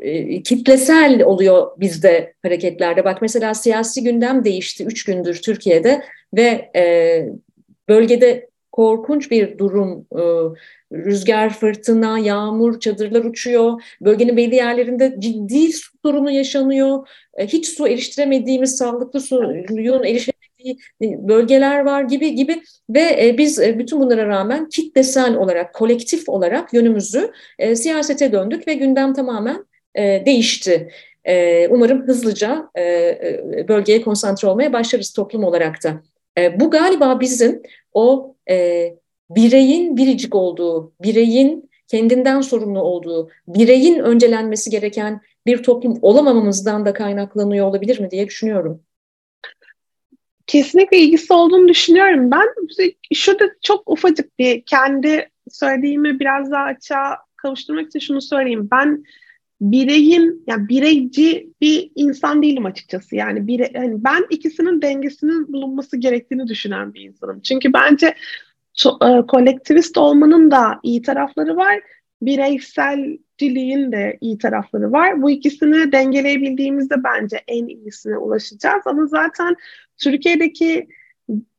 [0.00, 3.04] e, kitlesel oluyor bizde hareketlerde.
[3.04, 6.02] Bak mesela siyasi gündem değişti üç gündür Türkiye'de
[6.34, 7.24] ve e,
[7.88, 10.06] bölgede korkunç bir durum.
[10.12, 10.22] E,
[10.92, 13.82] rüzgar, fırtına, yağmur, çadırlar uçuyor.
[14.00, 17.08] Bölgenin belli yerlerinde ciddi su sorunu yaşanıyor.
[17.38, 24.26] E, hiç su eriştiremediğimiz, sağlıklı suyun erişemediğimiz bölgeler var gibi gibi ve biz bütün bunlara
[24.26, 27.32] rağmen kitlesel olarak, kolektif olarak yönümüzü
[27.74, 29.64] siyasete döndük ve gündem tamamen
[29.96, 30.88] değişti.
[31.70, 32.70] Umarım hızlıca
[33.68, 36.02] bölgeye konsantre olmaya başlarız toplum olarak da.
[36.60, 37.62] Bu galiba bizim
[37.92, 38.34] o
[39.30, 47.66] bireyin biricik olduğu, bireyin kendinden sorumlu olduğu, bireyin öncelenmesi gereken bir toplum olamamamızdan da kaynaklanıyor
[47.66, 48.82] olabilir mi diye düşünüyorum.
[50.46, 52.30] Kesinlikle ilgisi olduğunu düşünüyorum.
[52.30, 52.46] Ben
[53.14, 58.68] şurada çok ufacık bir kendi söylediğimi biraz daha açığa kavuşturmak için şunu söyleyeyim.
[58.72, 59.04] Ben
[59.60, 63.16] bireyin yani bireyci bir insan değilim açıkçası.
[63.16, 67.40] Yani bire, yani ben ikisinin dengesinin bulunması gerektiğini düşünen bir insanım.
[67.40, 68.14] Çünkü bence
[68.86, 71.80] e, kolektivist olmanın da iyi tarafları var.
[72.22, 75.22] Bireyselciliğin de iyi tarafları var.
[75.22, 78.82] Bu ikisini dengeleyebildiğimizde bence en iyisine ulaşacağız.
[78.86, 79.56] Ama zaten
[79.96, 80.88] Türkiye'deki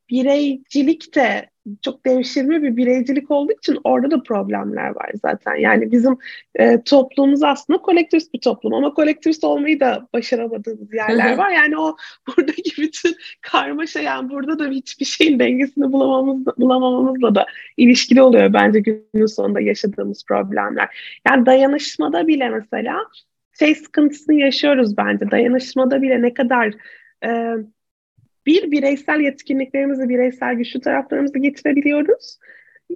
[0.09, 1.49] bireycilik de
[1.82, 5.55] çok devşirme bir bireycilik olduğu için orada da problemler var zaten.
[5.55, 6.17] Yani bizim
[6.55, 11.49] e, toplumumuz aslında kolektivist bir toplum ama kolektivist olmayı da başaramadığımız yerler var.
[11.49, 11.95] Yani o
[12.27, 17.45] buradaki bütün karmaşa yani burada da hiçbir şeyin dengesini bulamamız, bulamamamızla da
[17.77, 21.19] ilişkili oluyor bence günün sonunda yaşadığımız problemler.
[21.29, 23.05] Yani dayanışmada bile mesela
[23.60, 25.32] şey sıkıntısını yaşıyoruz bence.
[25.32, 26.73] Dayanışmada bile ne kadar
[27.25, 27.55] e,
[28.45, 32.39] bir bireysel yetkinliklerimizi, bireysel güçlü taraflarımızı getirebiliyoruz.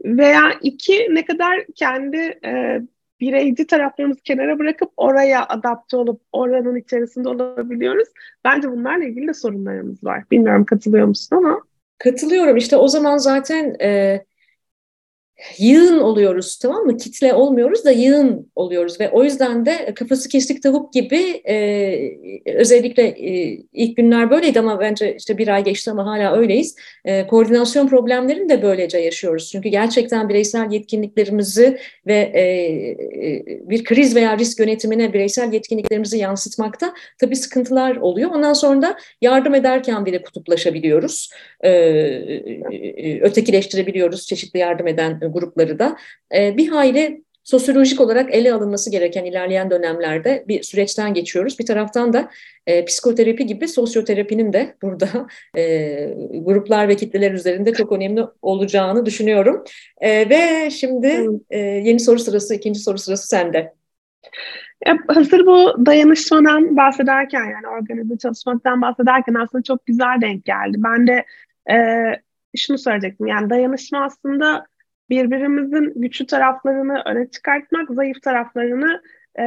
[0.05, 2.81] Veya iki ne kadar kendi e,
[3.19, 8.07] bireyci taraflarımızı kenara bırakıp oraya adapte olup oranın içerisinde olabiliyoruz.
[8.45, 10.23] Bence bunlarla ilgili de sorunlarımız var.
[10.31, 11.61] Bilmiyorum katılıyor musun ama.
[11.97, 12.57] Katılıyorum.
[12.57, 14.19] İşte o zaman zaten e,
[15.57, 16.97] yığın oluyoruz tamam mı?
[16.97, 21.55] Kitle olmuyoruz da yığın oluyoruz ve o yüzden de kafası kesik tavuk gibi e,
[22.55, 26.75] özellikle e, ilk günler böyleydi ama bence işte bir ay geçti ama hala öyleyiz.
[27.05, 29.49] E, koordinasyon problemlerini de böylece yaşıyoruz.
[29.51, 36.93] Çünkü gerçekten bireysel yetkinliklerimizi ve e, e, bir kriz veya risk yönetimine bireysel yetkinliklerimizi yansıtmakta
[37.17, 38.31] tabii sıkıntılar oluyor.
[38.31, 41.29] Ondan sonra da yardım ederken bile kutuplaşabiliyoruz.
[41.61, 45.97] E, e, ötekileştirebiliyoruz çeşitli yardım eden grupları da
[46.35, 51.59] e, bir hayli sosyolojik olarak ele alınması gereken ilerleyen dönemlerde bir süreçten geçiyoruz.
[51.59, 52.29] Bir taraftan da
[52.67, 55.61] e, psikoterapi gibi sosyoterapinin de burada e,
[56.39, 59.63] gruplar ve kitleler üzerinde çok önemli olacağını düşünüyorum.
[59.97, 63.73] E, ve şimdi e, yeni soru sırası, ikinci soru sırası sende.
[65.07, 70.77] Hazır bu dayanışmadan bahsederken yani organize çalışmaktan bahsederken aslında çok güzel denk geldi.
[70.77, 71.25] Ben de
[71.71, 71.75] e,
[72.57, 74.65] şunu söyleyecektim yani dayanışma aslında
[75.21, 79.01] birbirimizin güçlü taraflarını öne çıkartmak, zayıf taraflarını
[79.39, 79.45] e,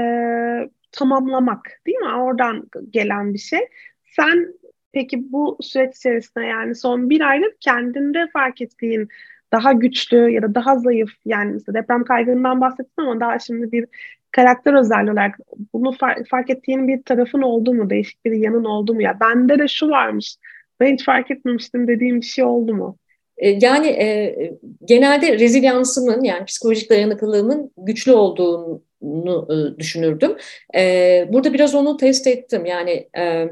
[0.92, 2.08] tamamlamak değil mi?
[2.08, 3.60] Oradan gelen bir şey.
[4.04, 4.54] Sen
[4.92, 9.08] peki bu süreç içerisinde yani son bir aydır kendinde fark ettiğin
[9.52, 13.86] daha güçlü ya da daha zayıf yani mesela deprem kaygından bahsettim ama daha şimdi bir
[14.30, 15.38] karakter özelliği olarak
[15.72, 17.90] bunu fark, fark ettiğin bir tarafın oldu mu?
[17.90, 19.02] Değişik bir yanın oldu mu?
[19.02, 20.36] Ya bende de şu varmış
[20.80, 22.98] ben hiç fark etmemiştim dediğim bir şey oldu mu?
[23.38, 24.36] E, yani e,
[24.84, 30.36] genelde rezilyansımın yani psikolojik dayanıklılığımın güçlü olduğunu e, düşünürdüm.
[30.76, 32.66] E, burada biraz onu test ettim.
[32.66, 33.48] Yani e,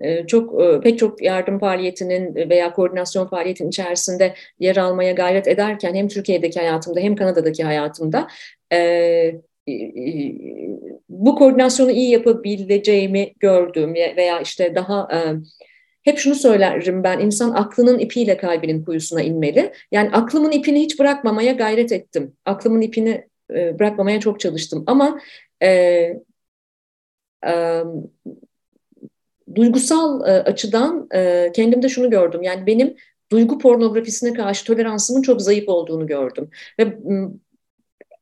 [0.00, 5.94] e çok e, pek çok yardım faaliyetinin veya koordinasyon faaliyetinin içerisinde yer almaya gayret ederken
[5.94, 8.28] hem Türkiye'deki hayatımda hem Kanada'daki hayatımda
[11.08, 15.08] bu koordinasyonu iyi yapabileceğimi gördüm veya işte daha
[16.08, 19.72] hep şunu söylerim ben, insan aklının ipiyle kalbinin kuyusuna inmeli.
[19.92, 22.32] Yani aklımın ipini hiç bırakmamaya gayret ettim.
[22.44, 24.84] Aklımın ipini e, bırakmamaya çok çalıştım.
[24.86, 25.20] Ama
[25.62, 25.68] e,
[27.46, 27.82] e,
[29.54, 32.42] duygusal e, açıdan e, kendimde şunu gördüm.
[32.42, 32.96] Yani benim
[33.32, 36.50] duygu pornografisine karşı toleransımın çok zayıf olduğunu gördüm.
[36.78, 36.98] Ve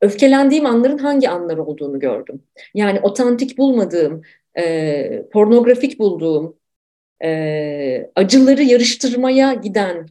[0.00, 2.42] öfkelendiğim anların hangi anlar olduğunu gördüm.
[2.74, 4.22] Yani otantik bulmadığım,
[4.58, 6.56] e, pornografik bulduğum,
[7.24, 10.06] e, acıları yarıştırmaya giden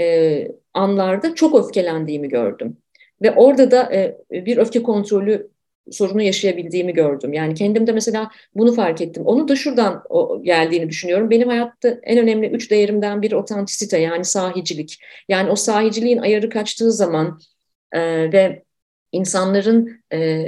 [0.00, 2.76] e, anlarda çok öfkelendiğimi gördüm.
[3.22, 5.50] Ve orada da e, bir öfke kontrolü
[5.90, 7.32] sorunu yaşayabildiğimi gördüm.
[7.32, 9.22] Yani kendimde mesela bunu fark ettim.
[9.26, 10.02] Onu da şuradan
[10.42, 11.30] geldiğini düşünüyorum.
[11.30, 14.98] Benim hayatta en önemli üç değerimden biri otantisite yani sahicilik.
[15.28, 17.40] Yani o sahiciliğin ayarı kaçtığı zaman
[17.92, 18.00] e,
[18.32, 18.62] ve
[19.12, 20.44] insanların e,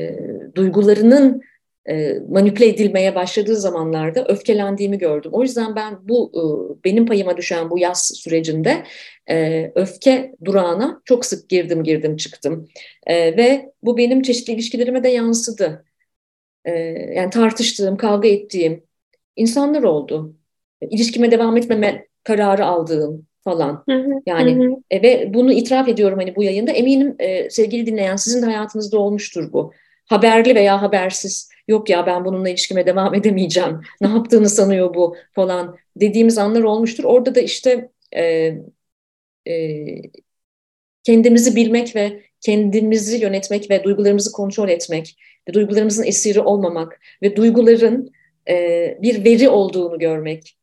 [0.54, 1.42] duygularının
[1.88, 5.30] e, manipüle edilmeye başladığı zamanlarda öfkelendiğimi gördüm.
[5.34, 6.42] O yüzden ben bu e,
[6.84, 8.82] benim payıma düşen bu yaz sürecinde
[9.30, 12.68] e, öfke durağına çok sık girdim girdim çıktım
[13.06, 15.84] e, ve bu benim çeşitli ilişkilerime de yansıdı.
[16.64, 16.72] E,
[17.14, 18.82] yani tartıştığım, kavga ettiğim
[19.36, 20.36] insanlar oldu.
[20.90, 23.84] İlişkime devam etmeme kararı aldığım falan.
[24.26, 24.50] Yani
[24.90, 26.70] E, ve bunu itiraf ediyorum hani bu yayında.
[26.70, 29.72] Eminim e, sevgili dinleyen sizin de hayatınızda olmuştur bu.
[30.12, 33.80] Haberli veya habersiz yok ya ben bununla ilişkime devam edemeyeceğim.
[34.00, 37.04] Ne yaptığını sanıyor bu falan dediğimiz anlar olmuştur.
[37.04, 38.22] Orada da işte e,
[39.48, 39.52] e,
[41.04, 45.16] kendimizi bilmek ve kendimizi yönetmek ve duygularımızı kontrol etmek
[45.48, 48.12] ve duygularımızın esiri olmamak ve duyguların
[48.48, 50.56] e, bir veri olduğunu görmek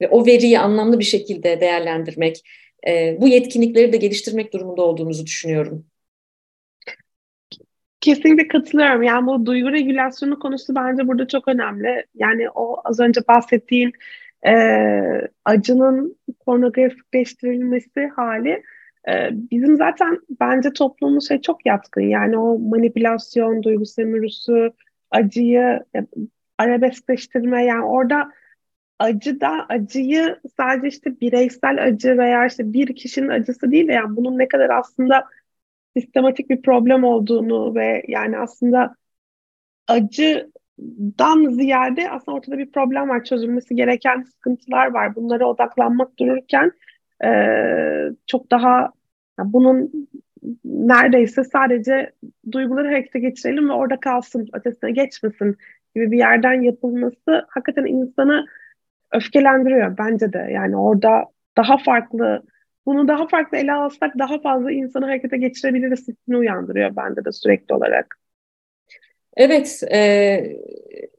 [0.00, 2.42] ve o veriyi anlamlı bir şekilde değerlendirmek,
[2.88, 5.86] e, bu yetkinlikleri de geliştirmek durumunda olduğumuzu düşünüyorum.
[8.00, 9.02] Kesinlikle katılıyorum.
[9.02, 12.06] Yani bu duygu regülasyonu konusu bence burada çok önemli.
[12.14, 13.92] Yani o az önce bahsettiğin
[14.46, 14.52] e,
[15.44, 18.62] acının pornografikleştirilmesi hali
[19.08, 22.00] e, bizim zaten bence toplumumuz şey çok yatkın.
[22.00, 24.72] Yani o manipülasyon, duygu sömürüsü,
[25.10, 26.06] acıyı e,
[26.58, 28.32] arabeskleştirme yani orada
[28.98, 34.16] acı da acıyı sadece işte bireysel acı veya işte bir kişinin acısı değil de yani
[34.16, 35.24] bunun ne kadar aslında
[36.00, 38.94] sistematik bir problem olduğunu ve yani aslında
[39.88, 45.14] acıdan ziyade aslında ortada bir problem var, çözülmesi gereken sıkıntılar var.
[45.14, 46.72] Bunlara odaklanmak dururken
[47.24, 47.30] e,
[48.26, 48.90] çok daha
[49.38, 50.08] yani bunun
[50.64, 52.12] neredeyse sadece
[52.52, 55.56] duyguları harekete geçirelim ve orada kalsın, ötesine geçmesin
[55.94, 58.46] gibi bir yerden yapılması hakikaten insanı
[59.12, 60.38] öfkelendiriyor bence de.
[60.52, 61.24] Yani orada
[61.56, 62.42] daha farklı
[62.88, 67.74] bunu daha farklı ele alsak daha fazla insanı harekete geçirebiliriz hissini uyandırıyor bende de sürekli
[67.74, 68.18] olarak.
[69.36, 69.98] Evet, e,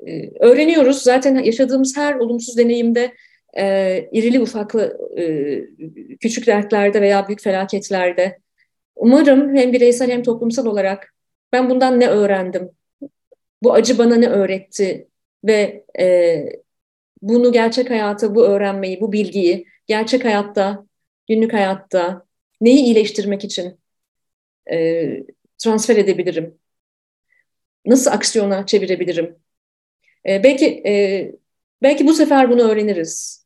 [0.08, 1.02] e, öğreniyoruz.
[1.02, 3.14] Zaten yaşadığımız her olumsuz deneyimde
[3.58, 8.40] e, irili ufaklı e, küçük dertlerde veya büyük felaketlerde
[8.96, 11.14] umarım hem bireysel hem toplumsal olarak
[11.54, 12.70] ben bundan ne öğrendim,
[13.64, 15.08] bu acı bana ne öğretti
[15.44, 16.46] ve e,
[17.22, 20.89] bunu gerçek hayata, bu öğrenmeyi, bu bilgiyi gerçek hayatta,
[21.30, 22.26] günlük hayatta
[22.62, 23.80] neyi iyileştirmek için
[24.72, 25.08] e,
[25.58, 26.58] transfer edebilirim?
[27.86, 29.36] Nasıl aksiyona çevirebilirim?
[30.30, 30.92] E, belki e,
[31.84, 33.46] belki bu sefer bunu öğreniriz.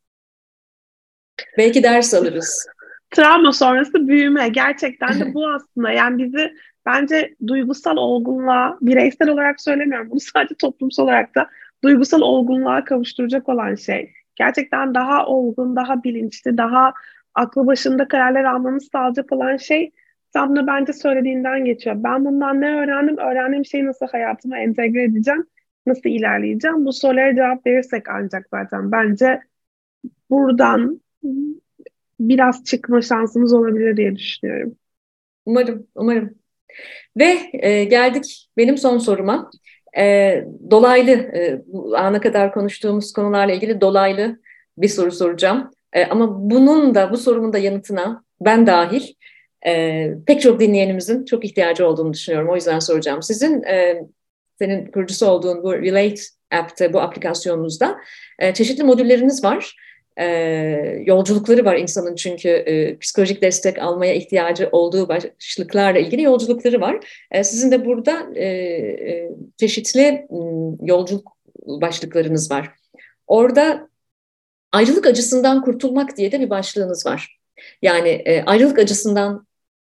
[1.57, 2.67] Belki ders alırız.
[3.11, 6.53] Travma sonrası büyüme gerçekten de bu aslında yani bizi
[6.85, 11.49] bence duygusal olgunluğa bireysel olarak söylemiyorum bunu sadece toplumsal olarak da
[11.83, 14.13] duygusal olgunluğa kavuşturacak olan şey.
[14.35, 16.93] Gerçekten daha olgun, daha bilinçli, daha
[17.35, 19.91] aklı başında kararlar almamız sağlayacak olan şey
[20.33, 21.95] tam da bence söylediğinden geçiyor.
[21.99, 23.17] Ben bundan ne öğrendim?
[23.17, 25.45] Öğrendiğim şeyi nasıl hayatıma entegre edeceğim?
[25.85, 26.85] Nasıl ilerleyeceğim?
[26.85, 29.41] Bu sorulara cevap verirsek ancak zaten bence
[30.29, 31.01] buradan
[32.19, 34.75] biraz çıkma şansımız olabilir diye düşünüyorum.
[35.45, 36.35] Umarım, umarım.
[37.17, 39.51] Ve e, geldik benim son soruma.
[39.97, 41.61] E, dolaylı, e,
[41.97, 44.39] ana kadar konuştuğumuz konularla ilgili dolaylı
[44.77, 45.71] bir soru soracağım.
[45.93, 49.13] E, ama bunun da, bu sorumun da yanıtına ben dahil
[49.65, 52.49] e, pek çok dinleyenimizin çok ihtiyacı olduğunu düşünüyorum.
[52.49, 53.23] O yüzden soracağım.
[53.23, 54.03] Sizin, e,
[54.59, 57.97] senin kurucusu olduğun bu Relate app'te, bu aplikasyonunuzda
[58.39, 59.75] e, çeşitli modülleriniz var
[60.17, 60.25] e,
[61.05, 67.07] yolculukları var insanın çünkü e, psikolojik destek almaya ihtiyacı olduğu başlıklarla ilgili yolculukları var.
[67.31, 70.27] E, sizin de burada e, e, çeşitli
[70.81, 72.71] yolculuk başlıklarınız var.
[73.27, 73.89] Orada
[74.73, 77.39] ayrılık acısından kurtulmak diye de bir başlığınız var.
[77.81, 79.47] Yani e, ayrılık acısından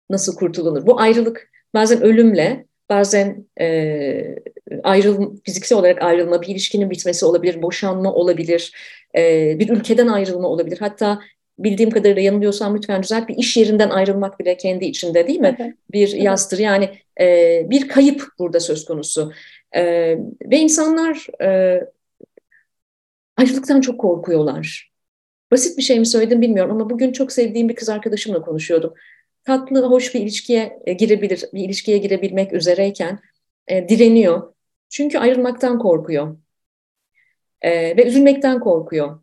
[0.10, 0.88] nasıl kurtulunur?
[0.88, 4.36] Bu ayrılık bazen ölümle, bazen e,
[4.84, 8.74] ayrıl, fiziksel olarak ayrılma, bir ilişkinin bitmesi olabilir, boşanma olabilir,
[9.18, 10.78] e, bir ülkeden ayrılma olabilir.
[10.80, 11.20] Hatta
[11.60, 15.56] bildiğim kadarıyla yanılıyorsam lütfen düzelt bir iş yerinden ayrılmak bile kendi içinde değil mi?
[15.60, 15.74] Evet.
[15.92, 16.24] Bir evet.
[16.24, 16.90] yastır yani
[17.20, 19.32] e, bir kayıp burada söz konusu.
[19.76, 19.84] E,
[20.44, 21.80] ve insanlar e,
[23.40, 24.92] ayrılıktan çok korkuyorlar.
[25.52, 28.94] Basit bir şey mi söyledim bilmiyorum ama bugün çok sevdiğim bir kız arkadaşımla konuşuyordum.
[29.44, 33.20] Tatlı, hoş bir ilişkiye e, girebilir, bir ilişkiye girebilmek üzereyken
[33.68, 34.54] e, direniyor.
[34.90, 36.38] Çünkü ayrılmaktan korkuyor.
[37.62, 39.20] E, ve üzülmekten korkuyor.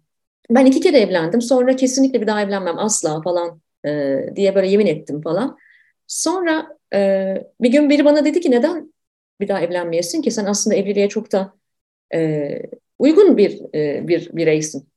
[0.50, 1.42] Ben iki kere evlendim.
[1.42, 5.58] Sonra kesinlikle bir daha evlenmem asla falan e, diye böyle yemin ettim falan.
[6.06, 8.92] Sonra e, bir gün biri bana dedi ki neden
[9.40, 11.52] bir daha evlenmeyesin ki sen aslında evliliğe çok da
[12.14, 12.62] e,
[12.98, 14.88] uygun bir e, bir bireysin.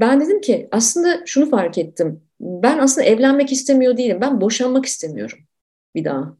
[0.00, 2.22] Ben dedim ki aslında şunu fark ettim.
[2.40, 4.18] Ben aslında evlenmek istemiyor değilim.
[4.20, 5.38] Ben boşanmak istemiyorum
[5.94, 6.36] bir daha.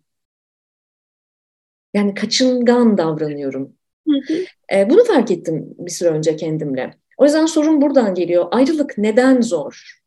[1.95, 3.77] Yani kaçıngan davranıyorum.
[4.09, 4.35] Hı hı.
[4.77, 6.95] E, bunu fark ettim bir süre önce kendimle.
[7.17, 8.49] O yüzden sorun buradan geliyor.
[8.51, 10.01] Ayrılık neden zor?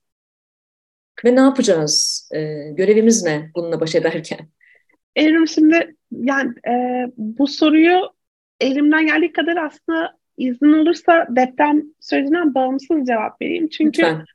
[1.25, 2.29] Ve ne yapacağız?
[2.33, 2.39] E,
[2.71, 4.39] görevimiz ne bununla baş ederken?
[5.15, 6.73] Evrim şimdi yani e,
[7.17, 8.01] bu soruyu
[8.59, 13.69] elimden geldiği kadar aslında izin olursa deprem sürecinden bağımsız cevap vereyim.
[13.69, 14.25] Çünkü Lütfen.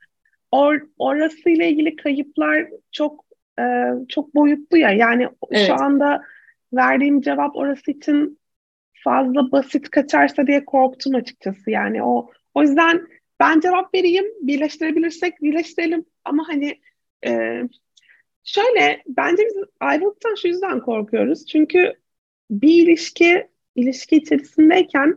[0.50, 3.24] or, orasıyla ilgili kayıplar çok
[3.60, 3.62] e,
[4.08, 4.90] çok boyutlu ya.
[4.90, 5.66] Yani evet.
[5.66, 6.22] şu anda
[6.72, 8.38] verdiğim cevap orası için
[9.04, 11.70] fazla basit kaçarsa diye korktum açıkçası.
[11.70, 13.06] Yani o o yüzden
[13.40, 14.24] ben cevap vereyim.
[14.40, 16.04] Birleştirebilirsek birleştirelim.
[16.24, 16.80] Ama hani
[17.26, 17.62] e,
[18.44, 21.46] şöyle bence biz ayrılıktan şu yüzden korkuyoruz.
[21.46, 21.92] Çünkü
[22.50, 25.16] bir ilişki ilişki içerisindeyken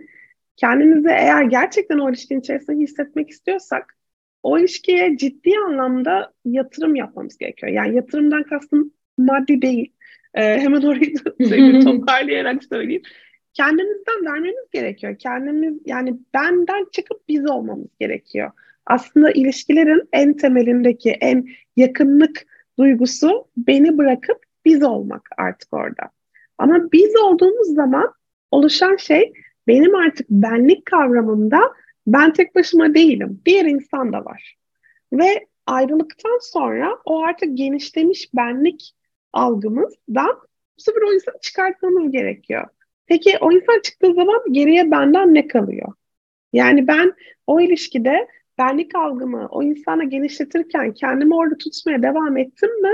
[0.62, 3.98] kendimizi eğer gerçekten o ilişkinin içerisinde hissetmek istiyorsak
[4.44, 7.72] o ilişkiye ciddi anlamda yatırım yapmamız gerekiyor.
[7.72, 9.94] Yani yatırımdan kastım maddi değil.
[10.34, 13.02] Ee, hemen orayı da toparlayarak söyleyeyim.
[13.54, 15.16] Kendimizden vermemiz gerekiyor.
[15.20, 18.52] Kendimiz yani benden çıkıp biz olmamız gerekiyor.
[18.86, 21.48] Aslında ilişkilerin en temelindeki en
[21.78, 22.46] yakınlık
[22.80, 26.10] duygusu beni bırakıp biz olmak artık orada.
[26.58, 28.14] Ama biz olduğumuz zaman
[28.52, 29.34] oluşan şey
[29.68, 31.60] benim artık benlik kavramımda
[32.08, 33.42] ben tek başıma değilim.
[33.46, 34.58] Diğer insan da var.
[35.14, 38.96] Ve ayrılıktan sonra o artık genişlemiş benlik
[39.34, 40.38] algımızdan
[40.78, 42.68] bu sefer o insanı çıkartmamız gerekiyor.
[43.06, 45.94] Peki o insan çıktığı zaman geriye benden ne kalıyor?
[46.54, 47.14] Yani ben
[47.48, 52.94] o ilişkide benlik algımı o insana genişletirken kendimi orada tutmaya devam ettim mi?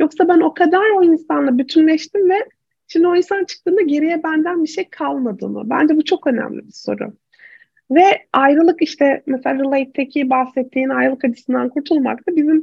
[0.00, 2.48] Yoksa ben o kadar o insanla bütünleştim ve
[2.92, 5.62] şimdi o insan çıktığında geriye benden bir şey kalmadı mı?
[5.64, 7.12] Bence bu çok önemli bir soru.
[7.90, 12.62] Ve ayrılık işte mesela Relate'deki bahsettiğin ayrılık acısından kurtulmak da bizim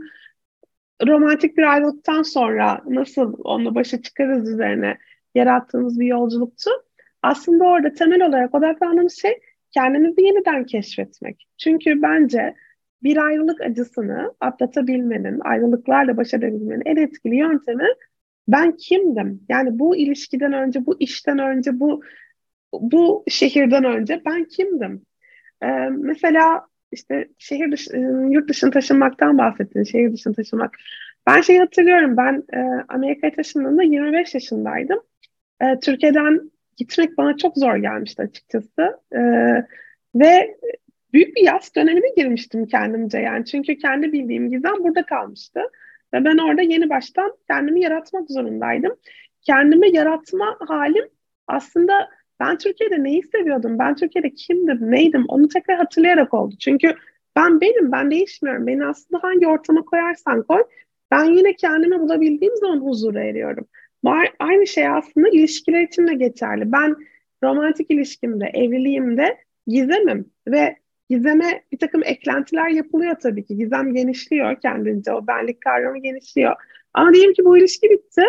[1.07, 4.97] romantik bir ayrılıktan sonra nasıl onunla başa çıkarız üzerine
[5.35, 6.69] yarattığımız bir yolculuktu.
[7.21, 9.39] Aslında orada temel olarak odaklandığımız şey
[9.71, 11.47] kendimizi yeniden keşfetmek.
[11.57, 12.55] Çünkü bence
[13.03, 17.87] bir ayrılık acısını atlatabilmenin, ayrılıklarla baş edebilmenin en etkili yöntemi
[18.51, 19.41] ben kimdim?
[19.49, 22.03] Yani bu ilişkiden önce, bu işten önce, bu
[22.73, 25.05] bu şehirden önce ben kimdim?
[25.63, 30.77] Ee, mesela işte şehir dışı, e, yurt dışına taşınmaktan bahsettin, şehir dışına taşınmak.
[31.27, 34.99] Ben şeyi hatırlıyorum, ben e, Amerika'ya taşındığımda 25 yaşındaydım.
[35.61, 38.99] E, Türkiye'den gitmek bana çok zor gelmişti açıkçası.
[39.15, 39.21] E,
[40.15, 40.57] ve
[41.13, 43.45] büyük bir yaz dönemine girmiştim kendimce yani.
[43.45, 45.61] Çünkü kendi bildiğim gizem burada kalmıştı.
[46.13, 48.95] Ve ben orada yeni baştan kendimi yaratmak zorundaydım.
[49.41, 51.05] Kendimi yaratma halim
[51.47, 56.55] aslında ben Türkiye'de neyi seviyordum, ben Türkiye'de kimdim, neydim onu tekrar hatırlayarak oldu.
[56.59, 56.95] Çünkü
[57.35, 58.67] ben benim, ben değişmiyorum.
[58.67, 60.63] Beni aslında hangi ortama koyarsan koy,
[61.11, 63.67] ben yine kendimi bulabildiğim zaman huzura eriyorum.
[64.39, 66.71] Aynı şey aslında ilişkiler için de geçerli.
[66.71, 66.95] Ben
[67.43, 69.37] romantik ilişkimde, evliliğimde
[69.67, 70.75] gizemim ve
[71.09, 73.57] gizeme bir takım eklentiler yapılıyor tabii ki.
[73.57, 76.55] Gizem genişliyor kendince, o benlik kavramı genişliyor.
[76.93, 78.23] Ama diyelim ki bu ilişki bitti.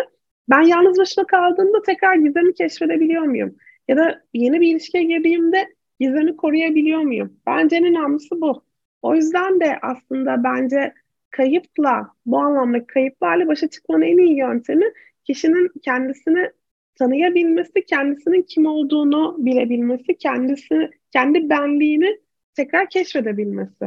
[0.49, 3.55] Ben yalnız başıma kaldığımda tekrar gizemi keşfedebiliyor muyum?
[3.87, 5.67] Ya da yeni bir ilişkiye girdiğimde
[5.99, 7.37] gizemi koruyabiliyor muyum?
[7.47, 8.63] Bence en önemlisi bu.
[9.01, 10.93] O yüzden de aslında bence
[11.29, 14.85] kayıpla, bu anlamda kayıplarla başa çıkmanın en iyi yöntemi
[15.23, 16.49] kişinin kendisini
[16.95, 22.19] tanıyabilmesi, kendisinin kim olduğunu bilebilmesi, kendisi kendi benliğini
[22.55, 23.85] tekrar keşfedebilmesi.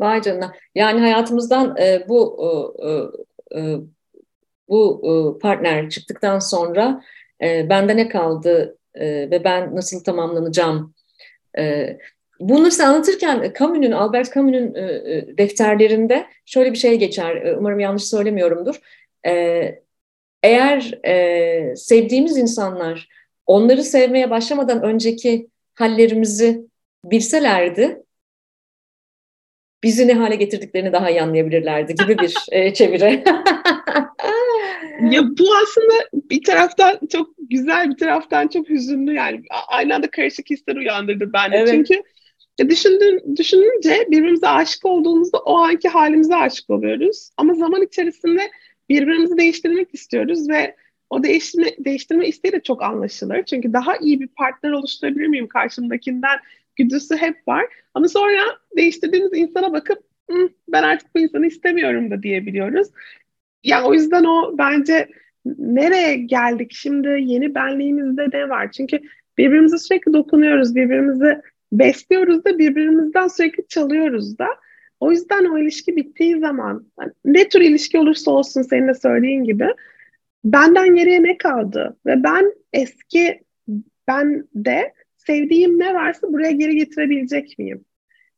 [0.00, 0.54] Vay canına.
[0.74, 2.38] Yani hayatımızdan e, bu
[2.82, 3.78] e, e, e
[4.68, 7.02] bu e, partner çıktıktan sonra
[7.42, 10.94] e, bende ne kaldı e, ve ben nasıl tamamlanacağım?
[11.58, 11.98] E,
[12.40, 17.36] bunu size anlatırken Camus'un, Albert Camus'un e, e, defterlerinde şöyle bir şey geçer.
[17.36, 18.80] E, umarım yanlış söylemiyorumdur.
[19.26, 19.82] E,
[20.42, 23.08] eğer e, sevdiğimiz insanlar
[23.46, 26.67] onları sevmeye başlamadan önceki hallerimizi
[27.10, 28.02] bilselerdi
[29.82, 33.24] bizi ne hale getirdiklerini daha iyi anlayabilirlerdi gibi bir e, çeviri.
[35.14, 35.94] ya bu aslında
[36.30, 41.56] bir taraftan çok güzel bir taraftan çok hüzünlü yani aynı anda karışık hisler uyandırdı bende.
[41.56, 41.68] Evet.
[41.68, 42.02] Çünkü
[42.68, 47.30] düşündüğün, düşününce birbirimize aşık olduğumuzda o anki halimize aşık oluyoruz.
[47.36, 48.50] Ama zaman içerisinde
[48.88, 50.76] birbirimizi değiştirmek istiyoruz ve
[51.10, 53.42] o değiştirme, değiştirme isteği de çok anlaşılır.
[53.42, 56.38] Çünkü daha iyi bir partner oluşturabilir miyim karşımdakinden
[56.78, 57.64] güdüsü hep var.
[57.94, 58.40] Ama sonra
[58.76, 59.98] değiştirdiğimiz insana bakıp
[60.68, 62.88] ben artık bu insanı istemiyorum da diyebiliyoruz.
[63.64, 65.08] Yani o yüzden o bence
[65.58, 68.72] nereye geldik şimdi yeni benliğimizde ne var?
[68.72, 69.00] Çünkü
[69.38, 71.40] birbirimize sürekli dokunuyoruz, birbirimizi
[71.72, 74.46] besliyoruz da birbirimizden sürekli çalıyoruz da.
[75.00, 76.86] O yüzden o ilişki bittiği zaman
[77.24, 79.68] ne tür ilişki olursa olsun senin de söylediğin gibi
[80.44, 81.96] benden geriye ne kaldı?
[82.06, 83.40] Ve ben eski
[84.08, 84.92] ben de
[85.28, 87.84] sevdiğim ne varsa buraya geri getirebilecek miyim?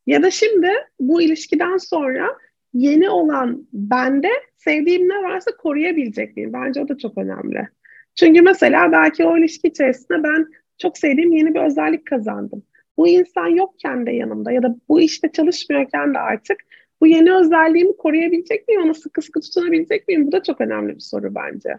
[0.07, 0.69] Ya da şimdi
[0.99, 2.37] bu ilişkiden sonra
[2.73, 6.53] yeni olan bende sevdiğim ne varsa koruyabilecek miyim?
[6.53, 7.67] Bence o da çok önemli.
[8.15, 12.63] Çünkü mesela belki o ilişki içerisinde ben çok sevdiğim yeni bir özellik kazandım.
[12.97, 16.57] Bu insan yokken de yanımda ya da bu işte çalışmıyorken de artık
[17.01, 18.81] bu yeni özelliğimi koruyabilecek miyim?
[18.81, 20.27] Ona sıkı sıkı tutunabilecek miyim?
[20.27, 21.69] Bu da çok önemli bir soru bence.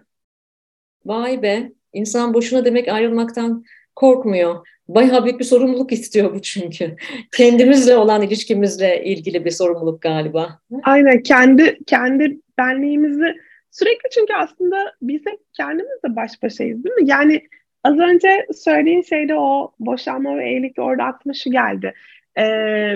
[1.05, 1.73] Vay be.
[1.93, 3.65] İnsan boşuna demek ayrılmaktan
[3.97, 4.66] korkmuyor.
[4.88, 6.97] Bayağı büyük bir sorumluluk istiyor bu çünkü.
[7.36, 10.61] Kendimizle olan ilişkimizle ilgili bir sorumluluk galiba.
[10.82, 13.34] Aynen kendi kendi benliğimizi
[13.70, 17.11] sürekli çünkü aslında biz hep kendimizle baş başayız değil mi?
[17.11, 17.43] Yani
[17.84, 21.95] az önce söylediğin şeyde o boşanma ve evlilik orada aklıma şu geldi.
[22.38, 22.95] Ee,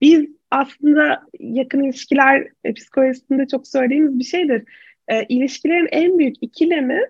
[0.00, 4.64] biz aslında yakın ilişkiler e, psikolojisinde çok söylediğimiz bir şeydir.
[5.08, 7.00] E, ilişkilerin en büyük ikilemi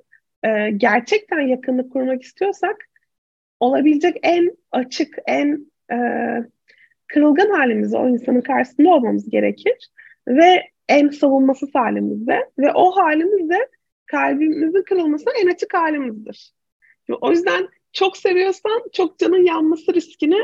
[0.42, 2.76] e, gerçekten yakınlık kurmak istiyorsak
[3.62, 5.96] olabilecek en açık, en e,
[7.06, 9.90] kırılgan halimizde o insanın karşısında olmamız gerekir.
[10.28, 13.68] Ve en savunmasız halimizde ve o halimizde
[14.06, 16.52] kalbimizin kırılması en açık halimizdir.
[17.20, 20.40] O yüzden çok seviyorsan çok canın yanması riskini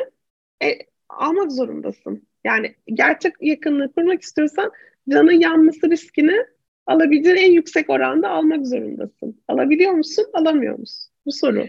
[0.62, 0.68] e,
[1.08, 2.26] almak zorundasın.
[2.44, 4.72] Yani gerçek yakınlığı kurmak istiyorsan
[5.08, 6.44] canın yanması riskini
[6.86, 9.42] alabileceğin en yüksek oranda almak zorundasın.
[9.48, 11.12] Alabiliyor musun, alamıyor musun?
[11.26, 11.66] Bu soru.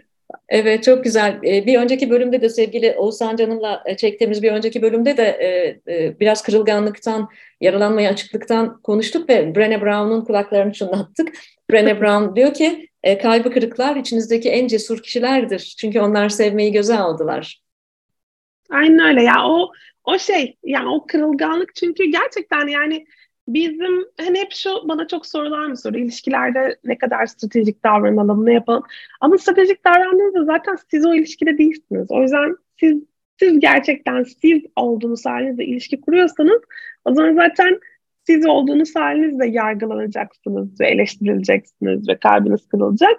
[0.49, 1.39] Evet çok güzel.
[1.43, 5.93] Ee, bir önceki bölümde de sevgili Oğuzhan Canım'la e, çektiğimiz bir önceki bölümde de e,
[5.93, 7.29] e, biraz kırılganlıktan,
[7.61, 11.35] yaralanmaya açıklıktan konuştuk ve Brené Brown'un kulaklarını çınlattık.
[11.71, 12.89] Brené Brown diyor ki
[13.21, 15.75] kalbi kırıklar içinizdeki en cesur kişilerdir.
[15.79, 17.61] Çünkü onlar sevmeyi göze aldılar.
[18.69, 19.71] Aynen öyle ya o
[20.03, 23.05] o şey yani o kırılganlık çünkü gerçekten yani
[23.53, 25.97] bizim hani hep şu bana çok sorulan bir soru.
[25.97, 28.83] İlişkilerde ne kadar stratejik davranalım, ne yapalım.
[29.21, 32.07] Ama stratejik davrandığınızda zaten siz o ilişkide değilsiniz.
[32.09, 33.03] O yüzden siz
[33.39, 36.61] siz gerçekten siz olduğunuz halinizde ilişki kuruyorsanız
[37.05, 37.79] o zaman zaten
[38.23, 43.17] siz olduğunuz halinizde yargılanacaksınız ve eleştirileceksiniz ve kalbiniz kırılacak.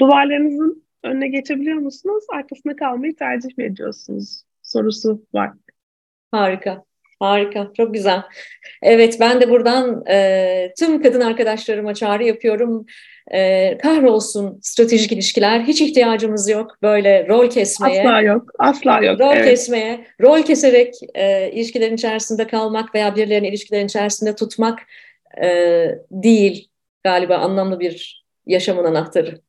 [0.00, 2.24] Duvarlarınızın önüne geçebiliyor musunuz?
[2.32, 4.42] Arkasında kalmayı tercih mi ediyorsunuz?
[4.62, 5.52] Sorusu var.
[6.30, 6.84] Harika.
[7.22, 8.22] Harika, çok güzel.
[8.82, 12.86] Evet, ben de buradan e, tüm kadın arkadaşlarıma çağrı yapıyorum.
[13.30, 15.60] E, kahrolsun stratejik ilişkiler.
[15.60, 18.00] Hiç ihtiyacımız yok böyle rol kesmeye.
[18.00, 19.20] Asla yok, asla yok.
[19.20, 19.44] Rol evet.
[19.44, 24.78] kesmeye, rol keserek e, ilişkilerin içerisinde kalmak veya birilerinin ilişkilerin içerisinde tutmak
[25.42, 25.48] e,
[26.10, 26.68] değil
[27.04, 29.40] galiba anlamlı bir yaşamın anahtarı.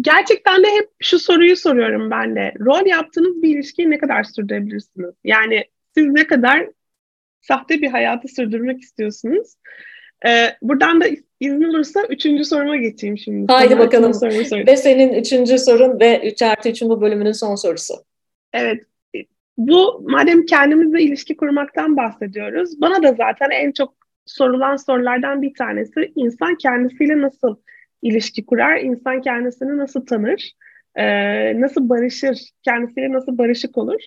[0.00, 2.54] Gerçekten de hep şu soruyu soruyorum ben de.
[2.60, 5.14] Rol yaptığınız bir ilişkiyi ne kadar sürdürebilirsiniz?
[5.24, 5.64] Yani
[5.94, 6.68] siz ne kadar
[7.40, 9.54] sahte bir hayatı sürdürmek istiyorsunuz?
[10.26, 11.04] Ee, buradan da
[11.40, 13.52] izin olursa üçüncü soruma geçeyim şimdi.
[13.52, 14.12] Haydi Sana bakalım.
[14.66, 17.94] Ve senin üçüncü sorun ve üç artı üçün bu bölümünün son sorusu.
[18.52, 18.82] Evet.
[19.58, 22.80] Bu madem kendimizle ilişki kurmaktan bahsediyoruz.
[22.80, 23.94] Bana da zaten en çok
[24.26, 27.56] sorulan sorulardan bir tanesi insan kendisiyle nasıl
[28.02, 30.52] ilişki kurar, insan kendisini nasıl tanır,
[30.94, 31.04] e,
[31.60, 34.00] nasıl barışır, kendisiyle nasıl barışık olur.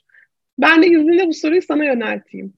[0.60, 2.53] Ben de izninle bu soruyu sana yönelteyim.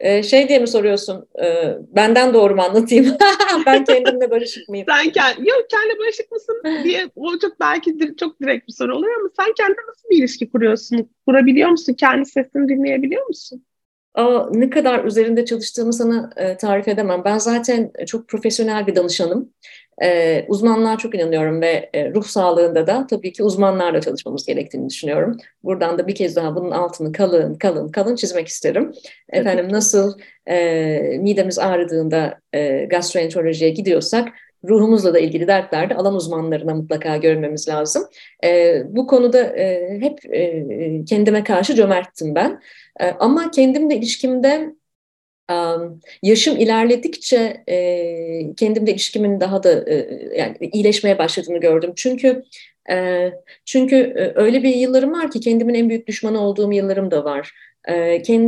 [0.00, 1.28] Ee, şey diye mi soruyorsun?
[1.42, 3.16] E, benden doğru mu anlatayım?
[3.66, 4.86] ben kendimle barışık mıyım?
[4.88, 9.20] Sen kendi, yok kendi barışık mısın diye o çok belki çok direkt bir soru oluyor
[9.20, 11.10] ama sen kendine nasıl bir ilişki kuruyorsun?
[11.26, 11.94] Kurabiliyor musun?
[11.94, 13.64] Kendi sesini dinleyebiliyor musun?
[14.14, 17.22] Aa, ne kadar üzerinde çalıştığımı sana e, tarif edemem.
[17.24, 19.52] Ben zaten çok profesyonel bir danışanım.
[20.02, 25.36] E, uzmanlığa çok inanıyorum ve e, ruh sağlığında da tabii ki uzmanlarla çalışmamız gerektiğini düşünüyorum.
[25.64, 28.92] Buradan da bir kez daha bunun altını kalın kalın kalın çizmek isterim.
[29.32, 34.28] Efendim nasıl e, midemiz ağrıdığında e, gastroenterolojiye gidiyorsak
[34.68, 38.04] ruhumuzla da ilgili dertlerde alan uzmanlarına mutlaka görmemiz lazım.
[38.44, 40.64] E, bu konuda e, hep e,
[41.04, 42.60] kendime karşı cömerttim ben.
[43.00, 44.72] E, ama kendimle ilişkimde
[46.22, 51.92] yaşım ilerledikçe e, kendimle ilişkimin daha da e, yani iyileşmeye başladığını gördüm.
[51.96, 52.42] Çünkü
[52.90, 53.30] e,
[53.64, 57.52] çünkü öyle bir yıllarım var ki kendimin en büyük düşmanı olduğum yıllarım da var.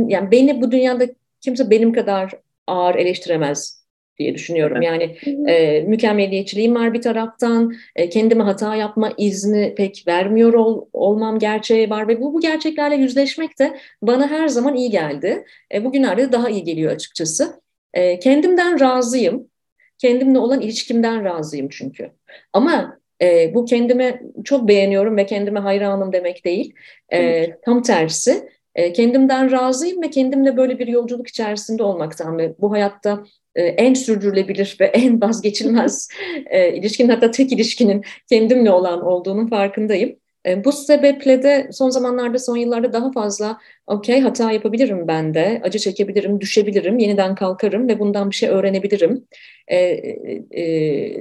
[0.09, 1.07] Yani beni bu dünyada
[1.41, 2.31] kimse benim kadar
[2.67, 3.78] ağır eleştiremez
[4.19, 4.81] diye düşünüyorum.
[4.81, 5.17] Yani
[5.47, 11.89] e, mükemmeliyetçiliğim var bir taraftan, e, kendime hata yapma izni pek vermiyor ol, olmam gerçeği
[11.89, 15.45] var ve bu, bu gerçeklerle yüzleşmek de bana her zaman iyi geldi.
[15.73, 17.61] E, bugünlerde de daha iyi geliyor açıkçası.
[17.93, 19.49] E, kendimden razıyım.
[19.97, 22.11] Kendimle olan ilişkimden razıyım çünkü.
[22.53, 26.73] Ama e, bu kendime çok beğeniyorum ve kendime hayranım demek değil.
[27.13, 28.49] E, tam tersi.
[28.75, 33.23] E, kendimden razıyım ve kendimle böyle bir yolculuk içerisinde olmaktan ve bu hayatta
[33.61, 36.09] en sürdürülebilir ve en vazgeçilmez
[36.49, 40.15] e, ilişkinin hatta tek ilişkinin kendimle olan olduğunun farkındayım.
[40.45, 43.57] E, bu sebeple de son zamanlarda, son yıllarda daha fazla
[43.87, 49.27] okey hata yapabilirim ben de, acı çekebilirim, düşebilirim, yeniden kalkarım ve bundan bir şey öğrenebilirim
[49.67, 49.77] e,
[50.51, 50.63] e,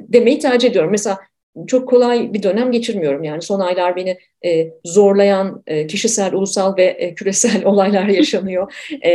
[0.08, 0.90] demeyi tercih ediyorum.
[0.90, 1.18] Mesela
[1.66, 3.24] çok kolay bir dönem geçirmiyorum.
[3.24, 8.88] Yani son aylar beni e, zorlayan e, kişisel, ulusal ve e, küresel olaylar yaşanıyor.
[9.02, 9.10] e,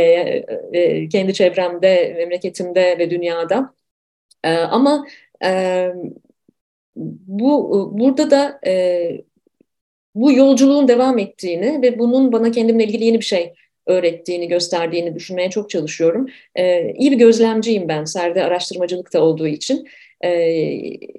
[0.72, 3.74] e, kendi çevremde, memleketimde ve dünyada.
[4.44, 5.06] E, ama
[5.44, 5.88] e,
[7.26, 9.24] bu burada da e,
[10.14, 13.54] bu yolculuğun devam ettiğini ve bunun bana kendimle ilgili yeni bir şey
[13.86, 16.28] öğrettiğini, gösterdiğini düşünmeye çok çalışıyorum.
[16.54, 19.88] E, iyi bir gözlemciyim ben, serde araştırmacılık da olduğu için.
[20.24, 20.30] E,